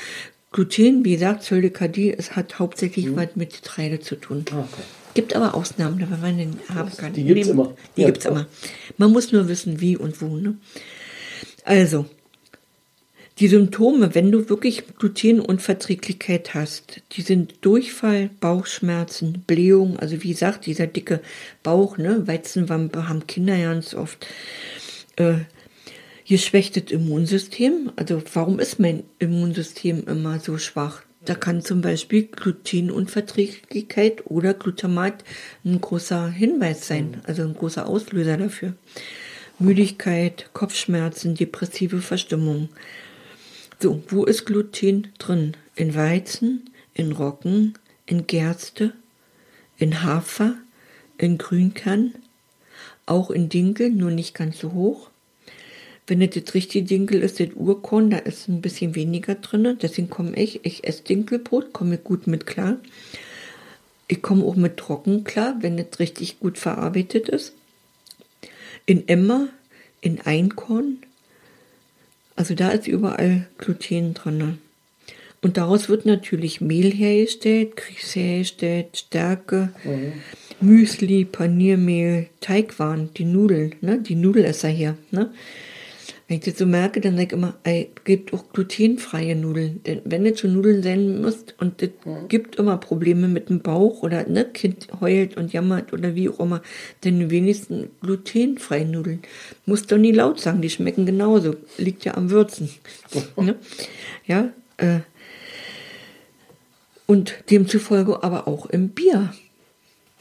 Gluten, 0.52 1.04
wie 1.04 1.12
gesagt, 1.12 1.42
Zöldekadie, 1.42 2.12
es 2.16 2.36
hat 2.36 2.58
hauptsächlich 2.58 3.06
mhm. 3.06 3.16
was 3.16 3.28
mit 3.34 3.54
Getreide 3.54 4.00
zu 4.00 4.16
tun. 4.16 4.44
Ah, 4.52 4.60
okay. 4.60 4.82
Gibt 5.14 5.34
aber 5.34 5.54
Ausnahmen, 5.54 6.00
wenn 6.10 6.20
man 6.20 6.38
den 6.38 6.60
haben 6.74 6.90
kann. 6.96 7.12
Die 7.12 7.24
gibt's 7.24 7.48
immer. 7.48 7.74
Die 7.96 8.02
ja, 8.02 8.06
gibt's 8.06 8.24
immer. 8.24 8.46
Man 8.96 9.12
muss 9.12 9.32
nur 9.32 9.48
wissen, 9.48 9.80
wie 9.80 9.96
und 9.96 10.20
wo. 10.20 10.36
Ne? 10.36 10.56
Also, 11.64 12.06
die 13.38 13.48
Symptome, 13.48 14.14
wenn 14.14 14.30
du 14.30 14.48
wirklich 14.48 14.84
Glutenunverträglichkeit 14.98 16.54
hast, 16.54 17.00
die 17.12 17.22
sind 17.22 17.54
Durchfall, 17.62 18.30
Bauchschmerzen, 18.40 19.44
Blähung, 19.46 19.98
also 19.98 20.22
wie 20.22 20.30
gesagt, 20.30 20.66
dieser 20.66 20.86
dicke 20.86 21.20
Bauch, 21.62 21.96
ne, 21.96 22.26
Weizenwampe 22.26 23.08
haben 23.08 23.26
Kinder 23.26 23.58
ganz 23.58 23.94
oft. 23.94 24.26
Äh, 25.16 25.38
geschwächtes 26.26 26.90
Immunsystem, 26.90 27.92
also 27.96 28.22
warum 28.32 28.58
ist 28.58 28.78
mein 28.78 29.04
Immunsystem 29.18 30.04
immer 30.06 30.38
so 30.38 30.58
schwach? 30.58 31.02
Da 31.24 31.34
kann 31.34 31.62
zum 31.62 31.82
Beispiel 31.82 32.24
Glutenunverträglichkeit 32.24 34.26
oder 34.26 34.54
Glutamat 34.54 35.24
ein 35.64 35.80
großer 35.80 36.30
Hinweis 36.30 36.88
sein, 36.88 37.20
also 37.24 37.42
ein 37.42 37.54
großer 37.54 37.86
Auslöser 37.86 38.36
dafür. 38.36 38.74
Müdigkeit, 39.58 40.50
Kopfschmerzen, 40.52 41.36
depressive 41.36 42.00
Verstimmung. 42.00 42.70
So, 43.82 44.00
wo 44.10 44.22
ist 44.22 44.44
Gluten 44.44 45.08
drin? 45.18 45.56
In 45.74 45.96
Weizen, 45.96 46.70
in 46.94 47.10
Roggen, 47.10 47.74
in 48.06 48.28
Gerste, 48.28 48.92
in 49.76 50.04
Hafer, 50.04 50.54
in 51.18 51.36
Grünkern, 51.36 52.14
auch 53.06 53.32
in 53.32 53.48
Dinkel, 53.48 53.90
nur 53.90 54.12
nicht 54.12 54.36
ganz 54.36 54.60
so 54.60 54.72
hoch. 54.72 55.10
Wenn 56.06 56.20
das 56.20 56.30
das 56.30 56.54
richtige 56.54 56.86
Dinkel 56.86 57.22
ist, 57.22 57.40
das 57.40 57.48
Urkorn, 57.56 58.10
da 58.10 58.18
ist 58.18 58.46
ein 58.46 58.60
bisschen 58.60 58.94
weniger 58.94 59.34
drin. 59.34 59.76
Deswegen 59.82 60.08
komme 60.08 60.36
ich, 60.36 60.64
ich 60.64 60.84
esse 60.84 61.02
Dinkelbrot, 61.02 61.72
komme 61.72 61.98
gut 61.98 62.28
mit 62.28 62.46
klar. 62.46 62.78
Ich 64.06 64.22
komme 64.22 64.44
auch 64.44 64.54
mit 64.54 64.76
Trocken 64.76 65.24
klar, 65.24 65.56
wenn 65.58 65.76
das 65.76 65.98
richtig 65.98 66.38
gut 66.38 66.56
verarbeitet 66.56 67.28
ist. 67.28 67.52
In 68.86 69.08
Emmer, 69.08 69.48
in 70.00 70.20
Einkorn, 70.20 70.98
also 72.36 72.54
da 72.54 72.70
ist 72.70 72.86
überall 72.86 73.46
Gluten 73.58 74.14
drin. 74.14 74.58
Und 75.42 75.56
daraus 75.56 75.88
wird 75.88 76.06
natürlich 76.06 76.60
Mehl 76.60 76.92
hergestellt, 76.92 77.76
Grieß 77.76 78.14
hergestellt, 78.14 78.96
Stärke, 78.96 79.70
mhm. 79.84 80.12
Müsli, 80.60 81.24
Paniermehl, 81.24 82.28
Teigwaren, 82.40 83.10
die 83.14 83.24
Nudeln, 83.24 83.74
ne? 83.80 83.98
die 83.98 84.14
Nudelesser 84.14 84.68
hier. 84.68 84.96
Ne? 85.10 85.32
Wenn 86.28 86.38
ich 86.38 86.44
das 86.44 86.58
so 86.58 86.66
merke, 86.66 87.00
dann 87.00 87.16
sage 87.16 87.26
ich 87.26 87.32
immer, 87.32 87.54
ey, 87.64 87.90
gibt 88.04 88.32
auch 88.32 88.52
glutenfreie 88.52 89.36
Nudeln. 89.36 89.82
Denn 89.84 90.02
wenn 90.04 90.24
du 90.24 90.36
schon 90.36 90.54
Nudeln 90.54 90.82
sein 90.82 91.20
musst 91.20 91.54
und 91.58 91.82
es 91.82 91.90
mhm. 92.04 92.28
gibt 92.28 92.56
immer 92.56 92.76
Probleme 92.78 93.28
mit 93.28 93.48
dem 93.48 93.60
Bauch 93.60 94.02
oder 94.02 94.26
ne, 94.28 94.44
Kind 94.44 94.88
heult 95.00 95.36
und 95.36 95.52
jammert 95.52 95.92
oder 95.92 96.14
wie 96.14 96.28
auch 96.28 96.40
immer, 96.40 96.62
dann 97.02 97.30
wenigstens 97.30 97.88
glutenfreie 98.00 98.86
Nudeln. 98.86 99.22
Musst 99.66 99.90
doch 99.92 99.98
nie 99.98 100.12
laut 100.12 100.40
sagen, 100.40 100.62
die 100.62 100.70
schmecken 100.70 101.06
genauso. 101.06 101.56
Liegt 101.76 102.04
ja 102.04 102.14
am 102.14 102.30
Würzen. 102.30 102.70
ne? 103.36 103.56
Ja, 104.26 104.52
äh, 104.78 105.00
und 107.06 107.34
demzufolge 107.50 108.22
aber 108.22 108.48
auch 108.48 108.66
im 108.66 108.90
Bier. 108.90 109.34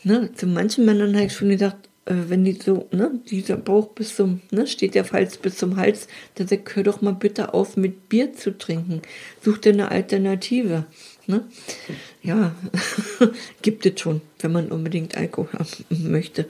Ne, 0.04 0.32
zu 0.34 0.48
manchen 0.48 0.86
Männern 0.86 1.16
habe 1.16 1.28
ich 1.28 1.34
schon 1.34 1.50
gedacht, 1.50 1.78
äh, 1.86 1.91
wenn 2.06 2.44
die 2.44 2.54
so, 2.54 2.88
ne, 2.92 3.12
dieser 3.30 3.58
Bauch 3.58 3.90
bis 3.90 4.16
zum, 4.16 4.42
ne, 4.50 4.66
steht 4.66 4.96
der 4.96 5.10
Hals 5.12 5.38
bis 5.38 5.58
zum 5.58 5.78
Hals, 5.78 6.08
dann 6.36 6.48
sagt, 6.48 6.76
hör 6.76 6.84
doch 6.84 7.02
mal 7.02 7.14
bitte 7.14 7.54
auf, 7.54 7.78
mit 7.78 8.10
Bier 8.10 8.34
zu 8.34 8.58
trinken. 8.58 9.02
Such 9.42 9.60
dir 9.60 9.74
eine 9.74 9.92
Alternative. 9.92 10.86
Ne? 11.28 11.46
Ja, 12.24 12.56
gibt 13.62 13.86
es 13.86 14.00
schon, 14.00 14.22
wenn 14.40 14.52
man 14.52 14.72
unbedingt 14.72 15.16
Alkohol 15.16 15.60
haben 15.60 16.12
möchte. 16.12 16.48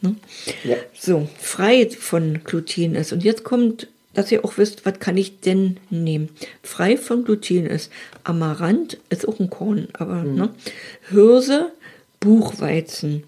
Ne? 0.00 0.16
Ja. 0.64 0.76
So, 0.98 1.28
frei 1.38 1.88
von 1.90 2.42
Gluten 2.42 2.96
ist. 2.96 3.12
Und 3.12 3.22
jetzt 3.22 3.44
kommt, 3.44 3.86
dass 4.14 4.32
ihr 4.32 4.44
auch 4.44 4.58
wisst, 4.58 4.84
was 4.84 4.98
kann 4.98 5.16
ich 5.16 5.40
denn 5.40 5.78
nehmen? 5.90 6.28
Frei 6.62 6.96
von 6.96 7.24
Gluten 7.24 7.66
ist 7.66 7.92
Amaranth, 8.24 8.98
ist 9.10 9.28
auch 9.28 9.38
ein 9.38 9.48
Korn, 9.48 9.88
aber 9.92 10.24
mhm. 10.24 10.34
ne? 10.34 10.54
Hirse, 11.08 11.70
Buchweizen, 12.18 13.22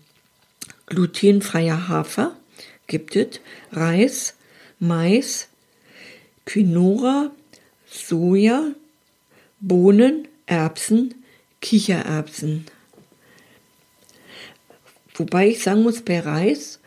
glutenfreier 0.90 1.88
Hafer 1.88 2.37
gibt 2.87 3.16
es, 3.16 3.40
Reis, 3.73 4.35
Mais, 4.78 5.49
Quinoa, 6.44 7.30
Soja, 7.87 8.75
Bohnen, 9.61 10.28
Erbsen, 10.47 11.14
Kichererbsen. 11.62 12.66
Wobei 15.14 15.49
ich 15.49 15.62
sagen 15.62 15.82
muss, 15.82 16.02
bei 16.02 16.20
Reis, 16.20 16.80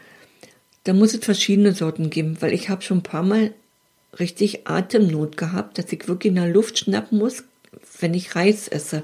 da 0.84 0.94
muss 0.94 1.14
es 1.14 1.24
verschiedene 1.24 1.74
Sorten 1.74 2.10
geben, 2.10 2.38
weil 2.42 2.54
ich 2.54 2.70
habe 2.70 2.82
schon 2.82 3.00
ein 3.00 3.04
paar 3.04 3.24
Mal 3.24 3.54
richtig 4.20 4.68
Atemnot 4.68 5.38
gehabt, 5.38 5.78
dass 5.78 5.92
ich 5.92 6.08
wirklich 6.08 6.32
in 6.32 6.36
der 6.36 6.48
Luft 6.48 6.80
schnappen 6.80 7.18
muss, 7.18 7.44
wenn 8.00 8.14
ich 8.14 8.36
Reis 8.36 8.68
esse. 8.68 9.04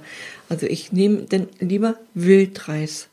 Also 0.49 0.65
ich 0.65 0.91
nehme 0.91 1.23
dann 1.23 1.47
lieber 1.59 1.99
Wildreis. 2.13 3.08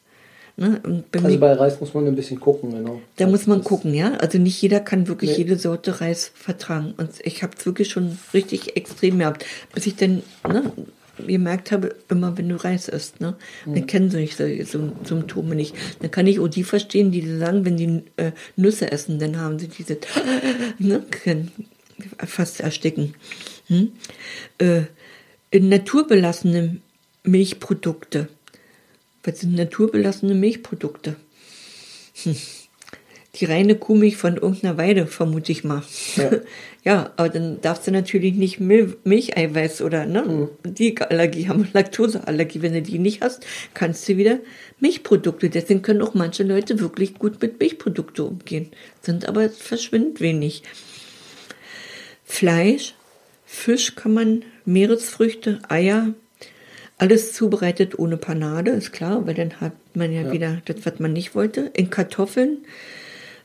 Ne? 0.58 0.80
bei 1.12 1.20
also 1.22 1.38
bei 1.38 1.52
Reis 1.52 1.80
muss 1.80 1.92
man 1.92 2.06
ein 2.06 2.16
bisschen 2.16 2.40
gucken, 2.40 2.70
genau. 2.70 3.00
Da 3.16 3.26
muss 3.26 3.46
man 3.46 3.62
gucken, 3.62 3.92
ja. 3.92 4.14
Also 4.14 4.38
nicht 4.38 4.60
jeder 4.62 4.80
kann 4.80 5.06
wirklich 5.06 5.32
nee. 5.32 5.38
jede 5.38 5.58
Sorte 5.58 6.00
Reis 6.00 6.30
vertragen. 6.34 6.94
Und 6.96 7.10
ich 7.22 7.42
habe 7.42 7.52
es 7.58 7.66
wirklich 7.66 7.90
schon 7.90 8.18
richtig 8.32 8.76
extrem 8.76 9.18
gehabt, 9.18 9.44
bis 9.75 9.86
ich 9.86 9.96
dann 9.96 10.22
ne, 10.48 10.72
gemerkt 11.26 11.72
habe, 11.72 11.94
immer 12.08 12.38
wenn 12.38 12.48
du 12.48 12.56
Reis 12.56 12.88
isst, 12.88 13.20
ne, 13.20 13.36
mhm. 13.66 13.75
dann 13.75 13.86
kennen 13.86 14.10
sie 14.10 14.18
nicht 14.18 14.36
so, 14.36 14.44
Symptome 15.04 15.54
nicht. 15.54 15.75
Dann 16.00 16.10
kann 16.10 16.26
ich 16.26 16.40
auch 16.40 16.48
die 16.48 16.64
verstehen, 16.64 17.10
die 17.10 17.36
sagen, 17.36 17.66
wenn 17.66 17.76
die 17.76 18.02
äh, 18.16 18.32
Nüsse 18.56 18.90
essen, 18.90 19.18
dann 19.18 19.38
haben 19.38 19.58
sie 19.58 19.68
diese, 19.68 19.98
ne, 20.78 21.02
fast 22.26 22.60
ersticken. 22.60 23.14
Hm? 23.66 23.92
Äh, 24.58 24.82
naturbelassene 25.58 26.78
Milchprodukte. 27.25 28.28
Was 29.26 29.40
sind 29.40 29.54
naturbelassene 29.56 30.35
Milchprodukte? 30.35 31.16
Hm. 32.23 32.37
Die 33.35 33.45
reine 33.45 33.75
Kuhmilch 33.75 34.16
von 34.16 34.37
irgendeiner 34.37 34.78
Weide, 34.78 35.06
vermute 35.06 35.52
ich 35.52 35.62
mal. 35.62 35.83
Ja, 36.16 36.30
ja 36.85 37.12
aber 37.16 37.28
dann 37.28 37.61
darfst 37.61 37.87
du 37.87 37.90
natürlich 37.90 38.35
nicht 38.35 38.61
Mil 38.61 38.97
Milcheiweiß 39.04 39.83
oder 39.83 40.06
ne, 40.06 40.23
mhm. 40.23 40.75
die 40.75 40.99
Allergie 40.99 41.49
haben, 41.49 41.68
Laktoseallergie. 41.73 42.62
Wenn 42.62 42.73
du 42.73 42.83
die 42.83 42.99
nicht 42.99 43.21
hast, 43.21 43.45
kannst 43.75 44.09
du 44.09 44.16
wieder 44.16 44.38
Milchprodukte. 44.80 45.50
Deswegen 45.50 45.83
können 45.83 46.00
auch 46.00 46.14
manche 46.14 46.45
Leute 46.45 46.80
wirklich 46.80 47.14
gut 47.14 47.42
mit 47.42 47.61
Milchprodukten 47.61 48.25
umgehen, 48.25 48.71
sind 49.02 49.28
aber 49.28 49.50
verschwindend 49.50 50.21
wenig. 50.21 50.62
Fleisch, 52.25 52.95
Fisch 53.45 53.97
kann 53.97 54.14
man, 54.14 54.45
Meeresfrüchte, 54.64 55.61
Eier, 55.68 56.14
alles 56.98 57.32
zubereitet 57.32 57.98
ohne 57.98 58.16
Panade, 58.16 58.70
ist 58.70 58.92
klar, 58.92 59.26
weil 59.26 59.34
dann 59.34 59.60
hat 59.60 59.72
man 59.94 60.12
ja, 60.12 60.22
ja. 60.22 60.32
wieder 60.32 60.62
das, 60.64 60.76
was 60.84 60.98
man 60.98 61.12
nicht 61.12 61.34
wollte. 61.34 61.70
In 61.74 61.90
Kartoffeln 61.90 62.58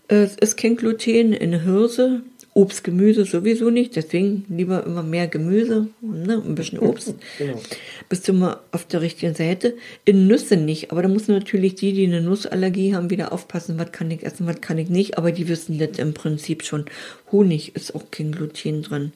äh, 0.10 0.28
ist 0.40 0.58
kein 0.58 0.78
Gluten, 0.78 1.34
in 1.34 1.64
Hirse, 1.64 2.22
Obst, 2.54 2.84
Gemüse 2.84 3.24
sowieso 3.24 3.70
nicht, 3.70 3.96
deswegen 3.96 4.46
lieber 4.50 4.86
immer 4.86 5.04
mehr 5.04 5.28
Gemüse, 5.28 5.88
ne, 6.02 6.44
ein 6.46 6.56
bisschen 6.56 6.80
Obst. 6.80 7.16
genau. 7.38 7.62
Bist 8.10 8.28
du 8.28 8.34
mal 8.34 8.60
auf 8.72 8.86
der 8.86 9.02
richtigen 9.02 9.36
Seite. 9.36 9.76
In 10.04 10.28
Nüsse 10.28 10.58
nicht, 10.58 10.92
aber 10.92 11.02
da 11.02 11.08
muss 11.08 11.30
natürlich 11.30 11.76
die, 11.76 11.94
die 11.94 12.06
eine 12.06 12.20
Nussallergie 12.20 12.94
haben, 12.94 13.10
wieder 13.10 13.32
aufpassen, 13.32 13.80
was 13.80 13.94
kann 13.94 14.12
ich 14.12 14.24
essen, 14.24 14.48
was 14.48 14.60
kann 14.60 14.78
ich 14.78 14.90
nicht, 14.90 15.18
aber 15.18 15.32
die 15.32 15.48
wissen 15.48 15.80
das 15.80 15.98
im 15.98 16.14
Prinzip 16.14 16.64
schon. 16.64 16.86
Honig 17.32 17.74
ist 17.78 17.96
auch 17.96 18.12
kein 18.12 18.34
Gluten 18.34 18.84
drin. 18.84 19.14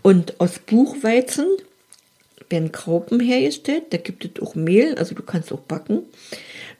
Und 0.00 0.40
aus 0.40 0.58
Buchweizen 0.58 1.46
werden 2.50 2.72
Kraupen 2.72 3.20
hergestellt, 3.20 3.84
da 3.90 3.98
gibt 3.98 4.24
es 4.24 4.42
auch 4.42 4.54
Mehl, 4.54 4.94
also 4.96 5.14
du 5.14 5.22
kannst 5.22 5.52
auch 5.52 5.60
backen. 5.60 6.02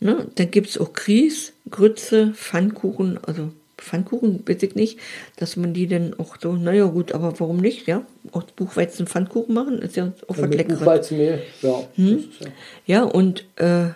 Ne? 0.00 0.26
Dann 0.34 0.50
gibt 0.50 0.68
es 0.68 0.78
auch 0.78 0.92
Grieß, 0.92 1.52
Grütze, 1.70 2.32
Pfannkuchen, 2.34 3.18
also 3.24 3.50
Pfannkuchen 3.78 4.42
weiß 4.46 4.62
ich 4.62 4.74
nicht, 4.74 4.98
dass 5.36 5.56
man 5.56 5.74
die 5.74 5.86
dann 5.86 6.14
auch 6.18 6.36
so, 6.40 6.52
naja 6.54 6.86
gut, 6.86 7.12
aber 7.12 7.38
warum 7.38 7.58
nicht, 7.58 7.86
ja? 7.86 8.06
Aus 8.32 8.44
Buchweizen 8.56 9.06
Pfannkuchen 9.06 9.54
machen, 9.54 9.78
ist 9.80 9.96
ja 9.96 10.12
auch 10.28 10.38
was 10.38 10.50
Leckeres. 10.50 10.78
Buchweizenmehl, 10.78 11.42
ja. 11.62 11.82
Hm? 11.96 12.24
ja. 12.40 12.46
Ja, 12.86 13.02
und, 13.04 13.44
äh, 13.56 13.88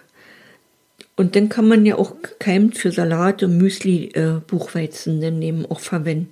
und 1.16 1.34
dann 1.34 1.48
kann 1.48 1.66
man 1.66 1.86
ja 1.86 1.96
auch 1.96 2.14
keimt 2.38 2.76
für 2.76 2.92
Salate, 2.92 3.48
Müsli, 3.48 4.10
äh, 4.14 4.40
Buchweizen 4.46 5.20
dann 5.20 5.38
nehmen, 5.38 5.64
auch 5.66 5.80
verwenden. 5.80 6.30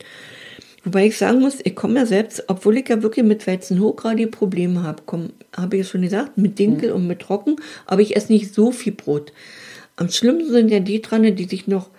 Wobei 0.85 1.07
ich 1.07 1.19
sagen 1.19 1.41
muss, 1.41 1.57
ich 1.63 1.75
komme 1.75 1.99
ja 1.99 2.07
selbst, 2.07 2.45
obwohl 2.47 2.79
ich 2.79 2.89
ja 2.89 3.03
wirklich 3.03 3.25
mit 3.25 3.47
Weizen 3.47 3.81
hoch 3.81 3.97
gerade 3.97 4.27
Probleme 4.27 4.83
habe, 4.83 5.03
habe 5.57 5.77
ich 5.77 5.83
ja 5.83 5.89
schon 5.89 6.03
gesagt, 6.03 6.39
mit 6.39 6.59
Dinkel 6.59 6.91
mhm. 6.91 6.97
und 6.97 7.07
mit 7.07 7.21
Trocken, 7.21 7.57
aber 7.87 8.01
ich 8.01 8.17
esse 8.17 8.33
nicht 8.33 8.55
so 8.55 8.71
viel 8.71 8.93
Brot. 8.93 9.33
Am 9.97 10.09
schlimmsten 10.09 10.53
sind 10.53 10.71
ja 10.71 10.81
die 10.81 11.03
dran, 11.03 11.35
die 11.35 11.45
sich 11.45 11.67
noch 11.67 11.91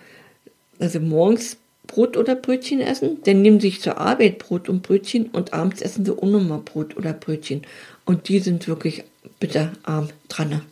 also 0.78 0.98
morgens 1.00 1.58
Brot 1.86 2.16
oder 2.16 2.36
Brötchen 2.36 2.80
essen, 2.80 3.18
dann 3.24 3.42
nehmen 3.42 3.60
sie 3.60 3.70
sich 3.70 3.80
zur 3.80 3.98
Arbeit 3.98 4.38
Brot 4.38 4.68
und 4.68 4.82
Brötchen 4.82 5.26
und 5.26 5.52
abends 5.52 5.82
essen 5.82 6.04
sie 6.04 6.12
auch 6.12 6.22
nochmal 6.22 6.60
Brot 6.64 6.96
oder 6.96 7.12
Brötchen. 7.12 7.62
Und 8.04 8.28
die 8.28 8.38
sind 8.38 8.68
wirklich 8.68 9.04
bitterarm 9.40 10.08
dran. 10.28 10.62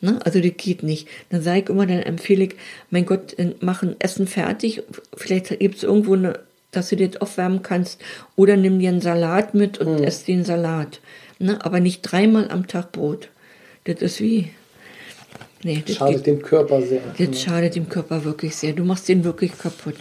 Ne? 0.00 0.18
Also 0.24 0.40
das 0.40 0.52
geht 0.56 0.82
nicht. 0.82 1.08
Dann 1.30 1.42
sage 1.42 1.60
ich 1.60 1.68
immer, 1.68 1.86
dann 1.86 2.00
empfehle 2.00 2.44
ich, 2.44 2.56
mein 2.90 3.06
Gott, 3.06 3.36
machen 3.60 3.96
Essen 4.00 4.26
fertig. 4.26 4.82
Vielleicht 5.16 5.58
gibt 5.58 5.76
es 5.76 5.82
irgendwo 5.84 6.14
eine, 6.14 6.40
dass 6.76 6.90
du 6.90 6.96
das 6.96 7.20
aufwärmen 7.20 7.62
kannst. 7.62 8.00
Oder 8.36 8.56
nimm 8.56 8.78
dir 8.78 8.90
einen 8.90 9.00
Salat 9.00 9.54
mit 9.54 9.78
und 9.78 9.98
mhm. 9.98 10.04
ess 10.04 10.24
den 10.24 10.44
Salat. 10.44 11.00
Ne? 11.38 11.64
Aber 11.64 11.80
nicht 11.80 12.02
dreimal 12.02 12.50
am 12.50 12.66
Tag 12.66 12.92
Brot. 12.92 13.28
Das 13.84 14.02
ist 14.02 14.20
wie, 14.20 14.50
Nee, 15.62 15.82
das 15.84 15.96
schadet 15.96 16.16
geht, 16.16 16.26
dem 16.26 16.42
Körper 16.42 16.82
sehr. 16.82 17.00
Das 17.18 17.42
schadet 17.42 17.74
dem 17.74 17.88
Körper 17.88 18.24
wirklich 18.24 18.54
sehr. 18.54 18.72
Du 18.72 18.84
machst 18.84 19.08
den 19.08 19.24
wirklich 19.24 19.58
kaputt. 19.58 19.96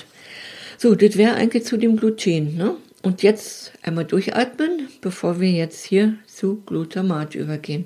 So, 0.77 0.93
das 0.95 1.17
wäre 1.17 1.35
eigentlich 1.35 1.65
zu 1.65 1.77
dem 1.77 1.97
Gluten. 1.97 2.57
Ne? 2.57 2.75
Und 3.01 3.23
jetzt 3.23 3.71
einmal 3.81 4.05
durchatmen, 4.05 4.89
bevor 5.01 5.39
wir 5.39 5.49
jetzt 5.49 5.85
hier 5.85 6.15
zu 6.27 6.61
Glutamat 6.65 7.35
übergehen. 7.35 7.85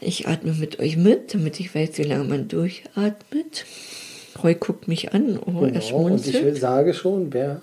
Ich 0.00 0.28
atme 0.28 0.52
mit 0.52 0.78
euch 0.78 0.96
mit, 0.96 1.34
damit 1.34 1.58
ich 1.58 1.74
weiß, 1.74 1.98
wie 1.98 2.02
lange 2.02 2.24
man 2.24 2.48
durchatmet. 2.48 3.64
Roy 4.42 4.54
guckt 4.54 4.88
mich 4.88 5.12
an, 5.12 5.38
oh, 5.38 5.52
genau, 5.52 5.64
er 5.64 5.80
schmunzelt. 5.80 6.44
Und 6.44 6.52
ich 6.54 6.60
sage 6.60 6.94
schon, 6.94 7.32
wer 7.32 7.60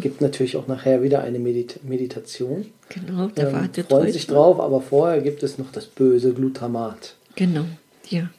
gibt 0.00 0.20
natürlich 0.20 0.56
auch 0.56 0.68
nachher 0.68 1.02
wieder 1.02 1.22
eine 1.22 1.38
Medit 1.38 1.80
Meditation. 1.84 2.66
Genau, 2.88 3.28
der 3.28 3.48
ähm, 3.48 3.54
wartet 3.54 3.88
Freut 3.88 4.12
sich 4.12 4.26
drauf, 4.26 4.60
aber 4.60 4.80
vorher 4.80 5.20
gibt 5.20 5.42
es 5.42 5.58
noch 5.58 5.72
das 5.72 5.86
böse 5.86 6.32
Glutamat. 6.32 7.14
Genau, 7.34 7.64
ja 8.08 8.30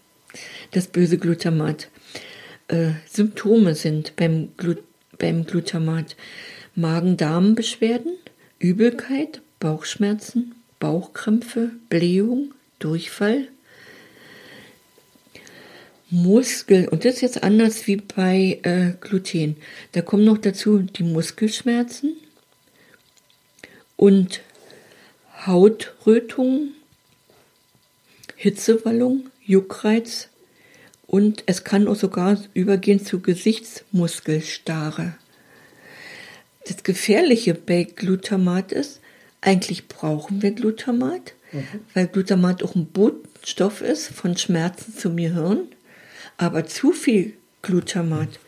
das 0.71 0.87
böse 0.87 1.17
Glutamat. 1.17 1.89
Äh, 2.67 2.91
Symptome 3.09 3.75
sind 3.75 4.15
beim, 4.15 4.49
Glut 4.57 4.79
beim 5.17 5.45
Glutamat 5.45 6.15
Magen-Darm-Beschwerden, 6.75 8.13
Übelkeit, 8.59 9.41
Bauchschmerzen, 9.59 10.55
Bauchkrämpfe, 10.79 11.71
Blähung, 11.89 12.53
Durchfall, 12.79 13.47
Muskel, 16.09 16.87
und 16.87 17.03
das 17.03 17.15
ist 17.15 17.21
jetzt 17.21 17.43
anders 17.43 17.87
wie 17.87 17.97
bei 17.97 18.59
äh, 18.63 18.93
Gluten. 18.99 19.57
Da 19.93 20.01
kommen 20.01 20.23
noch 20.23 20.37
dazu 20.37 20.79
die 20.79 21.03
Muskelschmerzen 21.03 22.15
und 23.95 24.41
Hautrötung, 25.45 26.73
Hitzewallung, 28.35 29.29
Juckreiz, 29.43 30.29
und 31.07 31.43
es 31.45 31.63
kann 31.63 31.87
auch 31.87 31.95
sogar 31.95 32.37
übergehen 32.53 33.03
zu 33.03 33.21
Gesichtsmuskelstarre. 33.21 35.15
Das 36.65 36.83
Gefährliche 36.83 37.53
bei 37.53 37.83
Glutamat 37.83 38.71
ist, 38.71 39.01
eigentlich 39.39 39.87
brauchen 39.87 40.41
wir 40.41 40.51
Glutamat, 40.51 41.33
mhm. 41.51 41.63
weil 41.93 42.07
Glutamat 42.07 42.63
auch 42.63 42.75
ein 42.75 42.87
Botenstoff 42.87 43.81
ist 43.81 44.07
von 44.07 44.35
Schmerzen 44.35 44.97
zum 44.97 45.15
Gehirn. 45.17 45.67
Aber 46.37 46.65
zu 46.65 46.91
viel 46.91 47.33
Glutamat 47.61 48.39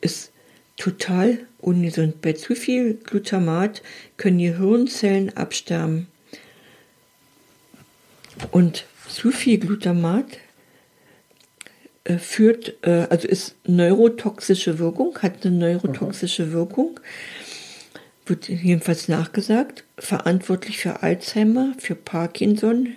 ist 0.00 0.32
total 0.76 1.38
ungesund. 1.58 2.20
Bei 2.22 2.32
zu 2.32 2.54
viel 2.54 2.94
Glutamat 2.94 3.82
können 4.16 4.38
Gehirnzellen 4.38 5.36
absterben. 5.36 6.06
Und 8.50 8.84
zu 9.08 9.30
viel 9.30 9.58
Glutamat 9.58 10.38
äh, 12.04 12.18
führt, 12.18 12.76
äh, 12.82 13.06
also 13.10 13.26
ist 13.26 13.56
neurotoxische 13.66 14.78
Wirkung, 14.78 15.18
hat 15.22 15.44
eine 15.44 15.56
neurotoxische 15.56 16.46
mhm. 16.46 16.52
Wirkung, 16.52 17.00
wird 18.26 18.48
jedenfalls 18.48 19.08
nachgesagt, 19.08 19.84
verantwortlich 19.98 20.78
für 20.78 21.02
Alzheimer, 21.02 21.74
für 21.78 21.94
Parkinson. 21.94 22.94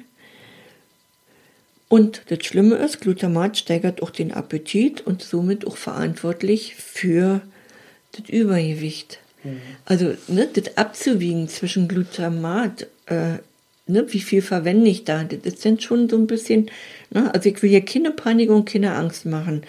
Und 1.89 2.21
das 2.29 2.45
Schlimme 2.45 2.75
ist, 2.75 3.01
Glutamat 3.01 3.57
steigert 3.57 4.01
auch 4.01 4.11
den 4.11 4.31
Appetit 4.31 5.01
und 5.01 5.23
somit 5.23 5.65
auch 5.65 5.75
verantwortlich 5.75 6.75
für 6.75 7.41
das 8.11 8.29
Übergewicht. 8.29 9.19
Mhm. 9.43 9.61
Also 9.85 10.13
ne, 10.27 10.47
das 10.53 10.77
abzuwiegen 10.77 11.47
zwischen 11.49 11.87
Glutamat, 11.87 12.87
äh, 13.07 13.39
ne, 13.87 14.05
wie 14.09 14.19
viel 14.19 14.43
verwende 14.43 14.89
ich 14.89 15.03
da, 15.03 15.23
das 15.23 15.39
ist 15.41 15.65
dann 15.65 15.79
schon 15.79 16.07
so 16.07 16.15
ein 16.15 16.27
bisschen, 16.27 16.69
ne, 17.09 17.33
also 17.33 17.49
ich 17.49 17.61
will 17.63 17.71
hier 17.71 17.83
keine 17.83 18.11
Panik 18.11 18.51
und 18.51 18.69
keine 18.69 18.93
Angst 18.93 19.25
machen. 19.25 19.63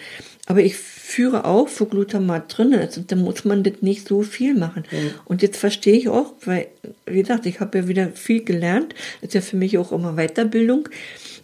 Aber 0.45 0.61
ich 0.61 0.75
führe 0.75 1.45
auch, 1.45 1.69
wo 1.77 1.85
Glutamat 1.85 2.55
drin 2.55 2.73
ist 2.73 2.97
und 2.97 3.11
dann 3.11 3.19
muss 3.19 3.45
man 3.45 3.63
das 3.63 3.81
nicht 3.81 4.07
so 4.07 4.21
viel 4.21 4.53
machen. 4.53 4.83
Mhm. 4.91 5.11
Und 5.25 5.41
jetzt 5.41 5.57
verstehe 5.57 5.97
ich 5.97 6.09
auch, 6.09 6.33
weil, 6.45 6.67
wie 7.05 7.21
gesagt, 7.21 7.47
ich 7.47 7.59
habe 7.59 7.79
ja 7.79 7.87
wieder 7.87 8.09
viel 8.09 8.43
gelernt, 8.43 8.93
das 9.21 9.29
ist 9.29 9.33
ja 9.33 9.41
für 9.41 9.57
mich 9.57 9.77
auch 9.77 9.91
immer 9.91 10.13
Weiterbildung. 10.13 10.87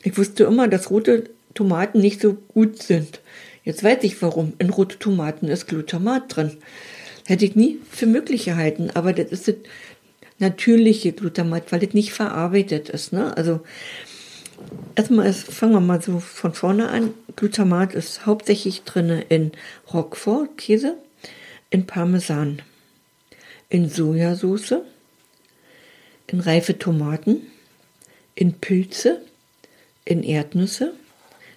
Ich 0.03 0.17
wusste 0.17 0.43
immer, 0.45 0.67
dass 0.67 0.89
rote 0.89 1.29
Tomaten 1.53 1.99
nicht 1.99 2.21
so 2.21 2.33
gut 2.33 2.81
sind. 2.81 3.21
Jetzt 3.63 3.83
weiß 3.83 3.99
ich 4.03 4.21
warum. 4.21 4.53
In 4.59 4.69
rote 4.69 4.99
Tomaten 4.99 5.47
ist 5.47 5.67
Glutamat 5.67 6.35
drin. 6.35 6.57
Hätte 7.25 7.45
ich 7.45 7.55
nie 7.55 7.79
für 7.91 8.05
möglich 8.05 8.45
gehalten, 8.45 8.91
aber 8.93 9.11
das 9.11 9.31
ist 9.31 9.47
das 9.47 9.55
natürliche 10.39 11.11
Glutamat, 11.11 11.71
weil 11.71 11.79
das 11.79 11.93
nicht 11.93 12.13
verarbeitet 12.13 12.89
ist. 12.89 13.11
Ne? 13.11 13.35
Also 13.35 13.61
erstmal 14.95 15.27
ist, 15.27 15.51
fangen 15.51 15.73
wir 15.73 15.81
mal 15.81 16.01
so 16.01 16.19
von 16.19 16.53
vorne 16.53 16.89
an. 16.89 17.13
Glutamat 17.35 17.93
ist 17.93 18.25
hauptsächlich 18.25 18.83
drin 18.83 19.23
in 19.29 19.51
Roquefort, 19.93 20.57
Käse, 20.57 20.97
in 21.69 21.85
Parmesan, 21.85 22.61
in 23.69 23.89
Sojasauce, 23.89 24.75
in 26.27 26.39
reife 26.39 26.77
Tomaten, 26.77 27.47
in 28.35 28.53
Pilze, 28.53 29.21
in 30.07 30.23
Erdnüsse. 30.23 30.93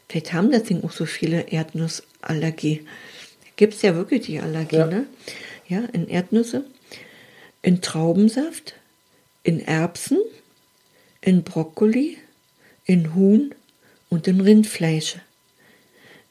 Vielleicht 0.09 0.33
haben 0.33 0.51
das 0.51 0.65
Ding 0.65 0.83
auch 0.83 0.91
so 0.91 1.07
viele 1.07 1.53
Erdnussallergie. 1.53 2.85
Gibt 3.55 3.75
es 3.75 3.83
ja 3.83 3.95
wirklich 3.95 4.27
die 4.27 4.41
Allergie, 4.41 4.77
ja. 4.77 4.87
ne? 4.87 5.07
ja, 5.69 5.85
in 5.93 6.09
Erdnüsse, 6.09 6.65
in 7.63 7.81
Traubensaft, 7.81 8.75
in 9.45 9.61
Erbsen, 9.61 10.19
in 11.21 11.45
Brokkoli, 11.45 12.19
in 12.85 13.15
Huhn 13.15 13.55
und 14.09 14.27
in 14.27 14.41
Rindfleisch. 14.41 15.19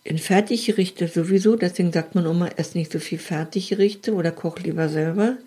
In 0.04 0.18
Fertiggerichte 0.18 1.08
sowieso, 1.08 1.56
deswegen 1.56 1.94
sagt 1.94 2.16
man 2.16 2.26
immer, 2.26 2.58
ess 2.58 2.76
nicht 2.76 2.92
so 2.92 3.00
viel 3.00 3.20
Fertiggerichte 3.20 4.14
oder 4.14 4.32
koch 4.32 4.60
lieber 4.60 4.90
selber. 4.90 5.38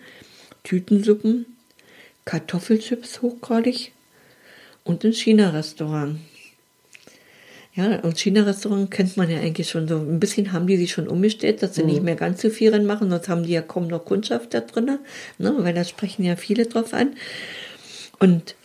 Tütensuppen, 0.62 1.44
Kartoffelchips 2.24 3.20
hochgradig 3.20 3.92
und 4.84 5.04
in 5.04 5.12
China-Restaurant. 5.12 6.18
Ja, 7.74 8.00
und 8.00 8.18
China-Restaurant 8.18 8.90
kennt 8.90 9.16
man 9.16 9.30
ja 9.30 9.38
eigentlich 9.38 9.70
schon 9.70 9.88
so. 9.88 9.96
Ein 9.96 10.20
bisschen 10.20 10.52
haben 10.52 10.66
die 10.66 10.76
sich 10.76 10.92
schon 10.92 11.08
umgestellt, 11.08 11.62
dass 11.62 11.74
sie 11.74 11.82
mhm. 11.82 11.88
nicht 11.88 12.02
mehr 12.02 12.16
ganz 12.16 12.42
so 12.42 12.50
viel 12.50 12.70
reinmachen, 12.70 13.08
sonst 13.08 13.28
haben 13.28 13.44
die 13.44 13.52
ja 13.52 13.62
kaum 13.62 13.88
noch 13.88 14.04
Kundschaft 14.04 14.52
da 14.52 14.60
drin, 14.60 14.98
ne? 15.38 15.54
weil 15.58 15.72
da 15.72 15.84
sprechen 15.84 16.22
ja 16.24 16.36
viele 16.36 16.66
drauf 16.66 16.92
an. 16.92 17.16
Und 18.18 18.56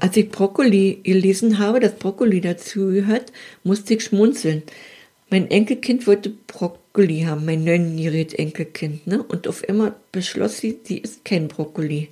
als 0.00 0.16
ich 0.18 0.28
Brokkoli 0.30 1.00
gelesen 1.02 1.58
habe, 1.58 1.80
dass 1.80 1.94
Brokkoli 1.94 2.42
dazu 2.42 2.88
gehört, 2.88 3.32
musste 3.62 3.94
ich 3.94 4.04
schmunzeln. 4.04 4.62
Mein 5.30 5.50
Enkelkind 5.50 6.06
wollte 6.06 6.30
Brokkoli 6.30 7.22
haben, 7.22 7.46
mein 7.46 7.64
neunjähriges 7.64 8.34
Enkelkind, 8.34 9.06
ne? 9.06 9.22
Und 9.22 9.48
auf 9.48 9.66
einmal 9.66 9.94
beschloss 10.12 10.58
sie, 10.58 10.78
sie 10.84 10.98
isst 10.98 11.24
kein 11.24 11.48
Brokkoli. 11.48 12.10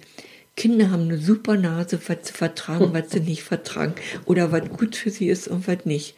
Kinder 0.56 0.90
haben 0.90 1.04
eine 1.04 1.18
super 1.18 1.56
Nase, 1.56 1.98
was 2.06 2.18
sie 2.24 2.32
vertragen, 2.32 2.92
was 2.92 3.10
sie 3.10 3.20
nicht 3.20 3.42
vertragen. 3.42 3.94
Oder 4.26 4.52
was 4.52 4.68
gut 4.68 4.96
für 4.96 5.10
sie 5.10 5.28
ist 5.28 5.48
und 5.48 5.66
was 5.66 5.84
nicht. 5.84 6.14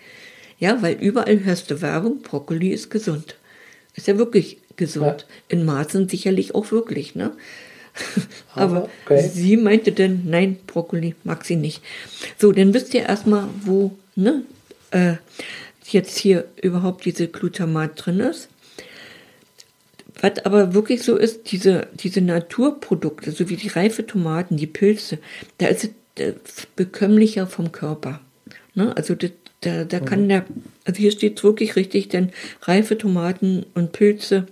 Ja, 0.59 0.83
weil 0.83 0.95
überall 0.95 1.45
hörst 1.45 1.71
du 1.71 1.81
Werbung, 1.81 2.23
Brokkoli 2.23 2.71
ist 2.71 2.91
gesund. 2.91 3.37
Ist 3.95 4.09
ja 4.09 4.19
wirklich 4.19 4.59
gesund. 4.77 5.27
Ja. 5.29 5.57
In 5.57 5.65
Maßen 5.65 6.09
sicherlich 6.09 6.55
auch 6.55 6.73
wirklich, 6.73 7.15
ne? 7.15 7.33
Aber 8.55 8.89
okay. 9.05 9.29
sie 9.33 9.57
meinte 9.57 9.93
dann, 9.93 10.23
nein, 10.27 10.59
Brokkoli 10.67 11.15
mag 11.23 11.45
sie 11.45 11.57
nicht. 11.57 11.83
So, 12.39 12.51
dann 12.51 12.75
wisst 12.75 12.93
ihr 12.95 13.03
erstmal, 13.03 13.47
wo, 13.63 13.97
ne, 14.17 14.43
äh, 14.91 15.15
jetzt 15.87 16.19
hier 16.19 16.47
überhaupt 16.61 17.05
diese 17.05 17.29
Glutamat 17.29 17.93
drin 18.05 18.21
ist. 18.21 18.49
Was 20.25 20.43
aber 20.47 20.73
wirklich 20.73 21.03
so 21.03 21.19
ist, 21.19 21.53
diese, 21.53 21.87
diese 21.93 22.23
Naturprodukte, 22.23 23.31
so 23.31 23.51
wie 23.51 23.57
die 23.57 23.69
reife 23.69 24.07
Tomaten, 24.07 24.57
die 24.57 24.67
Pilze, 24.67 25.19
da 25.59 25.67
ist 25.67 25.91
es 26.15 26.67
bekömmlicher 26.77 27.47
vom 27.47 27.73
Körper. 27.73 28.21
Ne? 28.73 28.97
Also 28.97 29.15
das, 29.15 29.33
da, 29.61 29.85
da 29.85 30.01
kann 30.01 30.23
mhm. 30.23 30.29
der, 30.31 30.47
also 30.87 30.99
hier 30.99 31.13
steht 31.13 31.37
es 31.37 31.45
wirklich 31.45 31.77
richtig, 31.77 32.09
denn 32.09 32.33
reife 32.63 32.97
Tomaten 32.97 33.67
und 33.75 33.93
Pilze, 33.93 34.47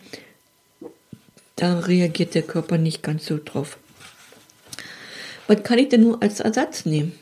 da 1.57 1.79
reagiert 1.79 2.35
der 2.35 2.43
Körper 2.43 2.77
nicht 2.77 3.03
ganz 3.03 3.25
so 3.25 3.41
drauf. 3.43 3.79
Was 5.47 5.63
kann 5.63 5.79
ich 5.79 5.89
denn 5.89 6.03
nur 6.03 6.23
als 6.23 6.41
Ersatz 6.41 6.85
nehmen? 6.85 7.13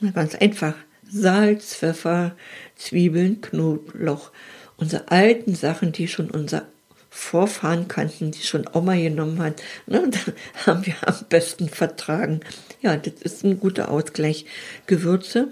Na, 0.00 0.10
ganz 0.10 0.34
einfach. 0.34 0.74
Salz, 1.08 1.76
Pfeffer, 1.76 2.34
Zwiebeln, 2.74 3.40
Knoblauch. 3.40 4.32
Unsere 4.76 5.08
alten 5.12 5.54
Sachen, 5.54 5.92
die 5.92 6.08
schon 6.08 6.32
unser 6.32 6.66
Vorfahren 7.10 7.88
kannten, 7.88 8.30
die 8.30 8.42
schon 8.42 8.68
Oma 8.72 8.94
genommen 8.94 9.40
hat, 9.40 9.62
ne, 9.86 10.08
da 10.10 10.66
haben 10.66 10.86
wir 10.86 10.94
am 11.06 11.16
besten 11.28 11.68
vertragen. 11.68 12.40
Ja, 12.82 12.96
das 12.96 13.14
ist 13.22 13.44
ein 13.44 13.58
guter 13.58 13.90
Ausgleich. 13.90 14.46
Gewürze 14.86 15.48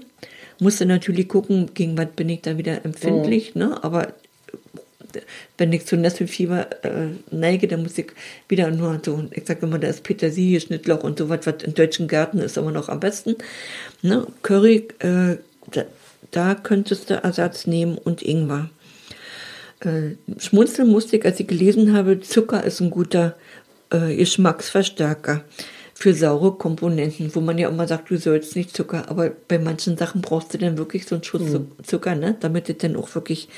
musste 0.61 0.87
natürlich 0.87 1.29
gucken, 1.29 1.71
gegen 1.75 1.99
was 1.99 2.09
bin 2.17 2.29
ich 2.29 2.43
da 2.43 2.59
wieder 2.59 2.85
empfindlich, 2.85 3.53
oh. 3.55 3.59
ne, 3.59 3.85
aber 3.85 4.15
wenn 5.57 5.73
ich 5.73 5.87
zu 5.87 5.97
Nesselfieber 5.97 6.69
äh, 6.85 7.09
neige, 7.31 7.67
dann 7.67 7.83
muss 7.83 7.99
ich 7.99 8.13
wieder 8.49 8.71
nur 8.71 9.01
so, 9.05 9.25
ich 9.31 9.47
sage 9.47 9.67
immer, 9.67 9.79
da 9.79 9.89
ist 9.89 10.03
Petersilie, 10.03 10.61
Schnittlauch 10.61 11.03
und 11.03 11.19
so 11.19 11.29
was, 11.29 11.47
was 11.47 11.63
in 11.63 11.75
deutschen 11.75 12.09
Gärten 12.09 12.39
ist 12.39 12.57
immer 12.57 12.73
noch 12.73 12.89
am 12.89 13.01
besten. 13.01 13.37
Ne? 14.03 14.27
Curry, 14.43 14.89
äh, 14.99 15.37
da, 15.73 15.85
da 16.31 16.55
könntest 16.55 17.11
du 17.11 17.15
Ersatz 17.15 17.67
nehmen 17.67 17.97
und 17.97 18.23
Ingwer 18.23 18.71
äh, 19.81 20.17
schmunzeln 20.39 20.89
musste 20.89 21.17
ich, 21.17 21.25
als 21.25 21.41
ich 21.41 21.47
gelesen 21.47 21.97
habe, 21.97 22.21
Zucker 22.21 22.65
ist 22.65 22.81
ein 22.81 22.91
guter 22.91 23.37
äh, 23.91 24.17
Geschmacksverstärker 24.17 25.45
für 25.95 26.15
saure 26.15 26.53
Komponenten, 26.53 27.35
wo 27.35 27.41
man 27.41 27.59
ja 27.59 27.69
immer 27.69 27.89
sagt, 27.89 28.11
du 28.11 28.19
sollst 28.19 28.55
nicht 28.55 28.77
Zucker, 28.77 29.09
aber 29.09 29.31
bei 29.49 29.59
manchen 29.59 29.97
Sachen 29.97 30.21
brauchst 30.21 30.55
du 30.55 30.59
dann 30.59 30.79
wirklich 30.79 31.07
so 31.07 31.17
einen 31.17 31.25
Schuss 31.25 31.43
mhm. 31.43 31.73
Zucker, 31.85 32.15
ne? 32.15 32.37
damit 32.39 32.69
es 32.69 32.79
dann 32.79 32.97
auch 32.97 33.13
wirklich 33.15 33.49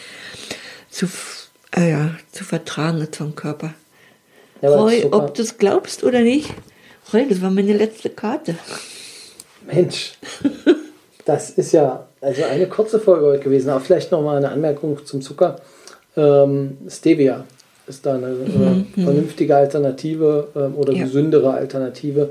zu, 0.89 1.07
äh, 1.77 1.91
ja, 1.91 2.15
zu 2.33 2.45
vertragen 2.45 3.01
ist 3.03 3.17
vom 3.17 3.35
Körper. 3.35 3.75
Ja, 4.63 4.71
Roy, 4.71 5.07
ob 5.11 5.35
du 5.35 5.43
es 5.43 5.59
glaubst 5.59 6.05
oder 6.05 6.21
nicht, 6.21 6.51
Roy, 7.13 7.27
das 7.29 7.43
war 7.43 7.51
meine 7.51 7.73
letzte 7.73 8.11
Karte. 8.11 8.57
Mensch, 9.67 10.15
das 11.25 11.51
ist 11.51 11.73
ja 11.73 12.09
also 12.21 12.45
eine 12.45 12.69
kurze 12.69 13.01
Folge 13.01 13.27
heute 13.27 13.45
gewesen, 13.45 13.71
aber 13.71 13.81
vielleicht 13.81 14.13
noch 14.13 14.23
mal 14.23 14.37
eine 14.37 14.51
Anmerkung 14.51 15.05
zum 15.05 15.23
Zucker. 15.23 15.57
Ähm, 16.17 16.79
Stevia 16.89 17.45
ist 17.87 18.07
da 18.07 18.15
eine 18.15 18.29
mhm. 18.29 18.87
äh, 18.97 19.03
vernünftige 19.03 19.57
Alternative 19.57 20.49
ähm, 20.57 20.75
oder 20.77 20.93
ja. 20.93 21.05
gesündere 21.05 21.53
Alternative 21.53 22.31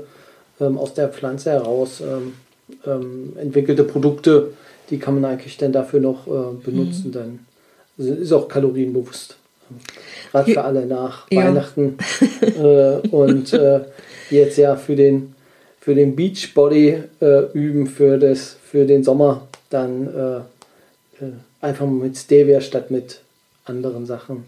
ähm, 0.60 0.78
aus 0.78 0.94
der 0.94 1.08
Pflanze 1.08 1.50
heraus. 1.50 2.00
Ähm, 2.00 2.34
ähm, 2.86 3.32
entwickelte 3.40 3.84
Produkte, 3.84 4.52
die 4.90 4.98
kann 4.98 5.20
man 5.20 5.32
eigentlich 5.32 5.56
dann 5.56 5.72
dafür 5.72 6.00
noch 6.00 6.26
äh, 6.26 6.54
benutzen. 6.64 7.08
Mhm. 7.08 7.12
Dann 7.12 7.38
also 7.98 8.14
ist 8.14 8.32
auch 8.32 8.48
kalorienbewusst. 8.48 9.36
Gerade 10.32 10.52
für 10.52 10.64
alle 10.64 10.86
nach 10.86 11.30
ja. 11.30 11.44
Weihnachten 11.44 11.96
äh, 12.40 13.06
und 13.08 13.52
äh, 13.52 13.80
jetzt 14.30 14.56
ja 14.58 14.76
für 14.76 14.96
den 14.96 15.34
für 15.78 15.94
den 15.94 16.14
Beachbody 16.16 17.02
äh, 17.20 17.42
üben 17.52 17.86
für 17.86 18.18
das 18.18 18.56
für 18.64 18.84
den 18.84 19.04
Sommer 19.04 19.48
dann 19.70 20.06
äh, 20.08 21.24
äh, 21.24 21.30
einfach 21.60 21.86
mit 21.86 22.16
Stevia 22.16 22.60
statt 22.60 22.90
mit 22.90 23.20
anderen 23.64 24.06
Sachen. 24.06 24.44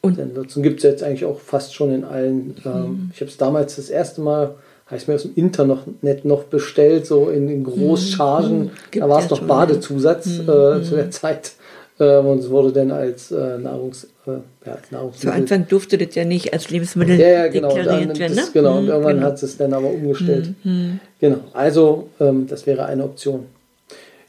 Und 0.00 0.18
dann 0.18 0.34
gibt 0.62 0.78
es 0.78 0.82
jetzt 0.82 1.02
eigentlich 1.02 1.24
auch 1.24 1.38
fast 1.38 1.74
schon 1.74 1.94
in 1.94 2.04
allen. 2.04 2.56
Ähm, 2.64 2.72
mhm. 2.72 3.10
Ich 3.14 3.20
habe 3.20 3.30
es 3.30 3.36
damals 3.36 3.76
das 3.76 3.88
erste 3.88 4.20
Mal, 4.20 4.56
habe 4.86 4.96
ich 4.96 5.06
mir 5.06 5.14
aus 5.14 5.22
dem 5.22 5.34
Internet 5.36 6.24
noch 6.24 6.44
bestellt, 6.44 7.06
so 7.06 7.30
in, 7.30 7.48
in 7.48 7.62
Großchargen. 7.62 8.64
Mhm. 8.64 8.70
Da 8.98 9.08
war 9.08 9.20
es 9.20 9.30
noch 9.30 9.42
Badezusatz 9.42 10.26
mhm. 10.26 10.40
äh, 10.42 10.82
zu 10.82 10.96
der 10.96 11.10
Zeit. 11.12 11.52
Äh, 12.00 12.18
und 12.18 12.40
es 12.40 12.50
wurde 12.50 12.72
dann 12.72 12.90
als 12.90 13.30
äh, 13.30 13.58
Nahrungs, 13.58 14.08
äh, 14.26 14.30
ja, 14.66 14.72
als 14.72 14.90
Nahrungsmittel. 14.90 15.30
Zu 15.30 15.32
Anfang 15.32 15.68
durfte 15.68 15.98
das 15.98 16.14
ja 16.16 16.24
nicht 16.24 16.52
als 16.52 16.68
Lebensmittel 16.68 17.20
ja, 17.20 17.28
ja, 17.28 17.48
genau. 17.48 17.72
deklariert 17.72 18.18
werden. 18.18 18.34
Ne? 18.34 18.42
Genau, 18.52 18.78
und 18.78 18.84
mhm, 18.84 18.90
irgendwann 18.90 19.16
genau. 19.16 19.26
hat 19.28 19.42
es 19.42 19.56
dann 19.56 19.72
aber 19.72 19.88
umgestellt. 19.88 20.54
Mhm. 20.64 20.98
Genau, 21.20 21.38
also 21.52 22.08
ähm, 22.18 22.48
das 22.48 22.66
wäre 22.66 22.86
eine 22.86 23.04
Option. 23.04 23.46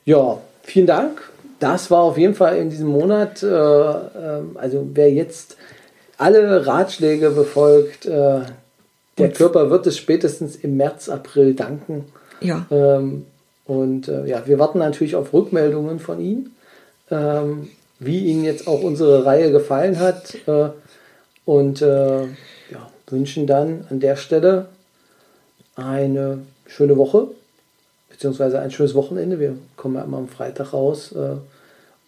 Ja, 0.06 0.38
vielen 0.62 0.86
Dank 0.86 1.33
das 1.64 1.90
war 1.90 2.02
auf 2.02 2.18
jeden 2.18 2.36
Fall 2.36 2.58
in 2.58 2.70
diesem 2.70 2.90
Monat, 2.90 3.42
äh, 3.42 3.48
äh, 3.48 4.42
also 4.56 4.86
wer 4.94 5.12
jetzt 5.12 5.56
alle 6.18 6.68
Ratschläge 6.68 7.30
befolgt, 7.32 8.06
äh, 8.06 8.42
der 9.18 9.32
Körper 9.32 9.70
wird 9.70 9.88
es 9.88 9.98
spätestens 9.98 10.58
im 10.58 10.76
März, 10.76 11.08
April 11.08 11.54
danken. 11.54 12.06
Ja. 12.42 12.66
Ähm, 12.70 13.26
und 13.66 14.10
äh, 14.10 14.26
ja, 14.26 14.46
wir 14.46 14.60
warten 14.60 14.80
natürlich 14.80 15.16
auf 15.16 15.32
Rückmeldungen 15.32 16.00
von 16.00 16.20
Ihnen, 16.20 16.54
ähm, 17.10 17.70
wie 17.98 18.26
Ihnen 18.26 18.44
jetzt 18.44 18.68
auch 18.68 18.82
unsere 18.82 19.24
Reihe 19.26 19.52
gefallen 19.52 20.00
hat. 20.00 20.36
Äh, 20.46 20.70
und 21.46 21.82
äh, 21.82 22.24
ja, 22.24 22.90
wünschen 23.08 23.48
dann 23.48 23.86
an 23.90 24.02
der 24.02 24.18
Stelle 24.18 24.66
eine 25.78 26.40
schöne 26.68 26.98
Woche, 26.98 27.28
beziehungsweise 28.10 28.60
ein 28.60 28.72
schönes 28.72 28.96
Wochenende. 28.96 29.40
Wir 29.40 29.56
kommen 29.78 29.96
ja 29.96 30.04
immer 30.04 30.18
am 30.18 30.28
Freitag 30.28 30.74
raus. 30.74 31.16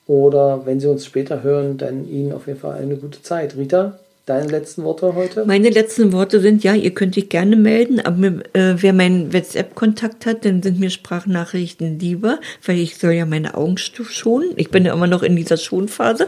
Oder 0.07 0.65
wenn 0.65 0.79
Sie 0.79 0.87
uns 0.87 1.05
später 1.05 1.43
hören, 1.43 1.77
dann 1.77 2.07
Ihnen 2.07 2.31
auf 2.31 2.47
jeden 2.47 2.59
Fall 2.59 2.77
eine 2.77 2.95
gute 2.95 3.21
Zeit. 3.21 3.55
Rita, 3.57 3.99
Deine 4.25 4.47
letzten 4.47 4.83
Worte 4.83 5.13
heute? 5.13 5.45
Meine 5.45 5.69
letzten 5.69 6.11
Worte 6.11 6.39
sind, 6.39 6.63
ja, 6.63 6.73
ihr 6.73 6.95
könnt 6.95 7.15
dich 7.15 7.29
gerne 7.29 7.55
melden, 7.55 7.99
aber 7.99 8.43
äh, 8.53 8.73
wer 8.81 8.91
meinen 8.91 9.33
WhatsApp-Kontakt 9.33 10.25
hat, 10.25 10.45
dann 10.45 10.63
sind 10.63 10.79
mir 10.79 10.89
Sprachnachrichten 10.89 11.99
lieber, 11.99 12.39
weil 12.65 12.79
ich 12.79 12.97
soll 12.97 13.11
ja 13.11 13.27
meine 13.27 13.53
Augen 13.53 13.77
schonen. 13.77 14.53
Ich 14.55 14.71
bin 14.71 14.83
ja 14.83 14.93
immer 14.93 15.05
noch 15.05 15.21
in 15.21 15.35
dieser 15.35 15.57
Schonphase, 15.57 16.27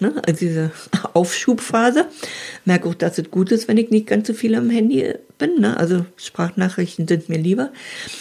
ne, 0.00 0.12
also 0.26 0.38
diese 0.38 0.70
Aufschubphase. 1.14 2.04
Merke 2.66 2.90
auch, 2.90 2.94
dass 2.94 3.16
es 3.16 3.30
gut 3.30 3.52
ist, 3.52 3.68
wenn 3.68 3.78
ich 3.78 3.88
nicht 3.88 4.06
ganz 4.06 4.26
so 4.26 4.34
viel 4.34 4.54
am 4.54 4.68
Handy 4.68 5.14
bin. 5.38 5.60
Ne? 5.60 5.78
Also 5.78 6.04
Sprachnachrichten 6.16 7.08
sind 7.08 7.30
mir 7.30 7.38
lieber. 7.38 7.70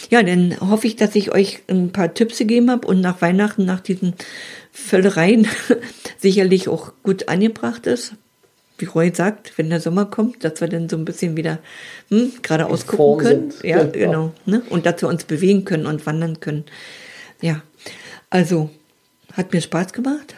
Ja, 0.10 0.24
dann 0.24 0.56
hoffe 0.62 0.88
ich, 0.88 0.96
dass 0.96 1.14
ich 1.16 1.34
euch 1.34 1.60
ein 1.68 1.92
paar 1.92 2.14
Tipps 2.14 2.38
gegeben 2.38 2.72
habe 2.72 2.88
und 2.88 3.02
nach 3.02 3.22
Weihnachten, 3.22 3.66
nach 3.66 3.82
diesen 3.82 4.14
Völlereien 4.72 5.48
sicherlich 6.18 6.70
auch 6.70 6.94
gut 7.04 7.28
angebracht 7.28 7.88
ist 7.88 8.14
wie 8.80 8.86
Roy 8.86 9.12
sagt, 9.14 9.58
wenn 9.58 9.70
der 9.70 9.82
Sommer 9.82 10.06
kommt, 10.06 10.44
dass 10.44 10.62
wir 10.62 10.68
dann 10.68 10.90
so 10.90 10.98
ein 10.98 11.06
bisschen 11.06 11.38
wieder 11.38 11.60
hm, 12.10 12.34
geradeaus 12.42 12.88
gucken 12.88 13.26
können. 13.26 13.52
Sind. 13.52 13.64
Ja, 13.64 13.84
genau. 13.84 13.92
genau 13.92 14.34
ne? 14.46 14.62
Und 14.70 14.86
dass 14.86 15.02
wir 15.02 15.10
uns 15.10 15.26
bewegen 15.26 15.66
können 15.66 15.86
und 15.86 16.06
wandern 16.06 16.40
können. 16.40 16.66
Ja, 17.42 17.62
also 18.30 18.70
hat 19.34 19.54
mir 19.54 19.62
Spaß 19.62 19.94
gemacht. 19.94 20.36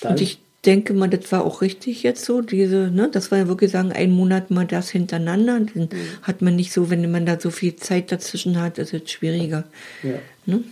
Dann. 0.00 0.12
Und 0.12 0.20
ich 0.20 0.40
denke 0.64 0.94
mal, 0.94 1.08
das 1.08 1.30
war 1.30 1.44
auch 1.44 1.62
richtig 1.62 2.02
jetzt 2.02 2.24
so, 2.24 2.40
diese, 2.40 2.90
ne, 2.90 3.08
das 3.10 3.30
war 3.30 3.38
ja 3.38 3.48
wirklich 3.48 3.70
sagen, 3.70 3.92
ein 3.92 4.10
Monat 4.10 4.50
mal 4.50 4.66
das 4.66 4.90
hintereinander. 4.90 5.60
Dann 5.60 5.84
mhm. 5.84 5.90
hat 6.22 6.42
man 6.42 6.56
nicht 6.56 6.72
so, 6.72 6.90
wenn 6.90 7.08
man 7.10 7.26
da 7.26 7.38
so 7.38 7.50
viel 7.50 7.76
Zeit 7.76 8.10
dazwischen 8.10 8.60
hat, 8.60 8.78
ist 8.78 8.92
es 8.92 9.10
schwieriger. 9.10 9.64
Ja. 10.02 10.18
Ne? 10.44 10.64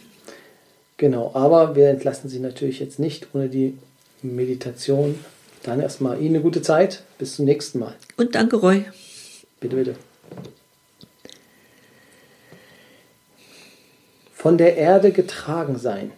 Genau, 1.05 1.33
aber 1.35 1.77
wir 1.77 1.91
entlassen 1.91 2.31
Sie 2.31 2.41
natürlich 2.41 2.81
jetzt 2.81 2.99
nicht 2.99 3.35
ohne 3.35 3.51
die 3.51 3.77
Meditation 4.23 5.23
dann 5.63 5.81
erstmal 5.81 6.19
Ihnen 6.19 6.37
eine 6.37 6.41
gute 6.41 6.63
Zeit. 6.63 7.03
Bis 7.19 7.37
zum 7.37 7.45
nächsten 7.45 7.79
Mal. 7.79 7.95
Und 8.17 8.35
danke, 8.35 8.57
Roy. 8.57 8.87
Bitte, 9.61 9.77
bitte. 9.77 9.97
Von 14.33 14.57
der 14.57 14.79
Erde 14.79 15.13
getragen 15.13 15.77
sein. 15.79 16.11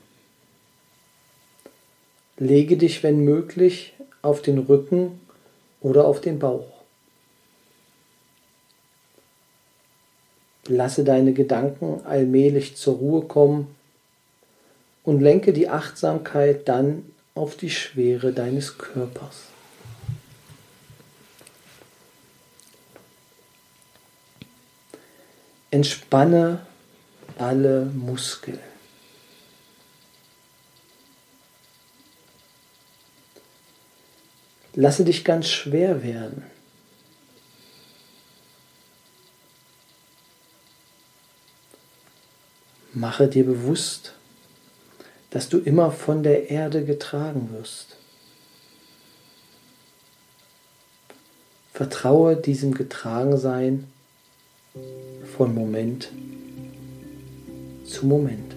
Lege 2.38 2.76
dich, 2.76 3.02
wenn 3.02 3.24
möglich, 3.24 3.92
auf 4.22 4.40
den 4.40 4.58
Rücken 4.58 5.20
oder 5.80 6.04
auf 6.04 6.20
den 6.20 6.38
Bauch. 6.38 6.70
Lasse 10.68 11.02
deine 11.02 11.32
Gedanken 11.32 12.02
allmählich 12.04 12.76
zur 12.76 12.94
Ruhe 12.98 13.22
kommen 13.22 13.75
und 15.06 15.20
lenke 15.20 15.52
die 15.52 15.68
Achtsamkeit 15.68 16.68
dann 16.68 17.04
auf 17.34 17.56
die 17.56 17.70
Schwere 17.70 18.32
deines 18.32 18.76
Körpers. 18.76 19.44
Entspanne 25.70 26.66
alle 27.38 27.86
Muskeln. 27.86 28.58
Lasse 34.74 35.04
dich 35.04 35.24
ganz 35.24 35.48
schwer 35.48 36.02
werden. 36.02 36.44
Mache 42.92 43.28
dir 43.28 43.44
bewusst, 43.44 44.15
dass 45.36 45.50
du 45.50 45.58
immer 45.58 45.90
von 45.90 46.22
der 46.22 46.48
Erde 46.48 46.82
getragen 46.82 47.50
wirst. 47.52 47.98
Vertraue 51.74 52.36
diesem 52.36 52.72
Getragensein 52.72 53.86
von 55.36 55.54
Moment 55.54 56.08
zu 57.84 58.06
Moment. 58.06 58.55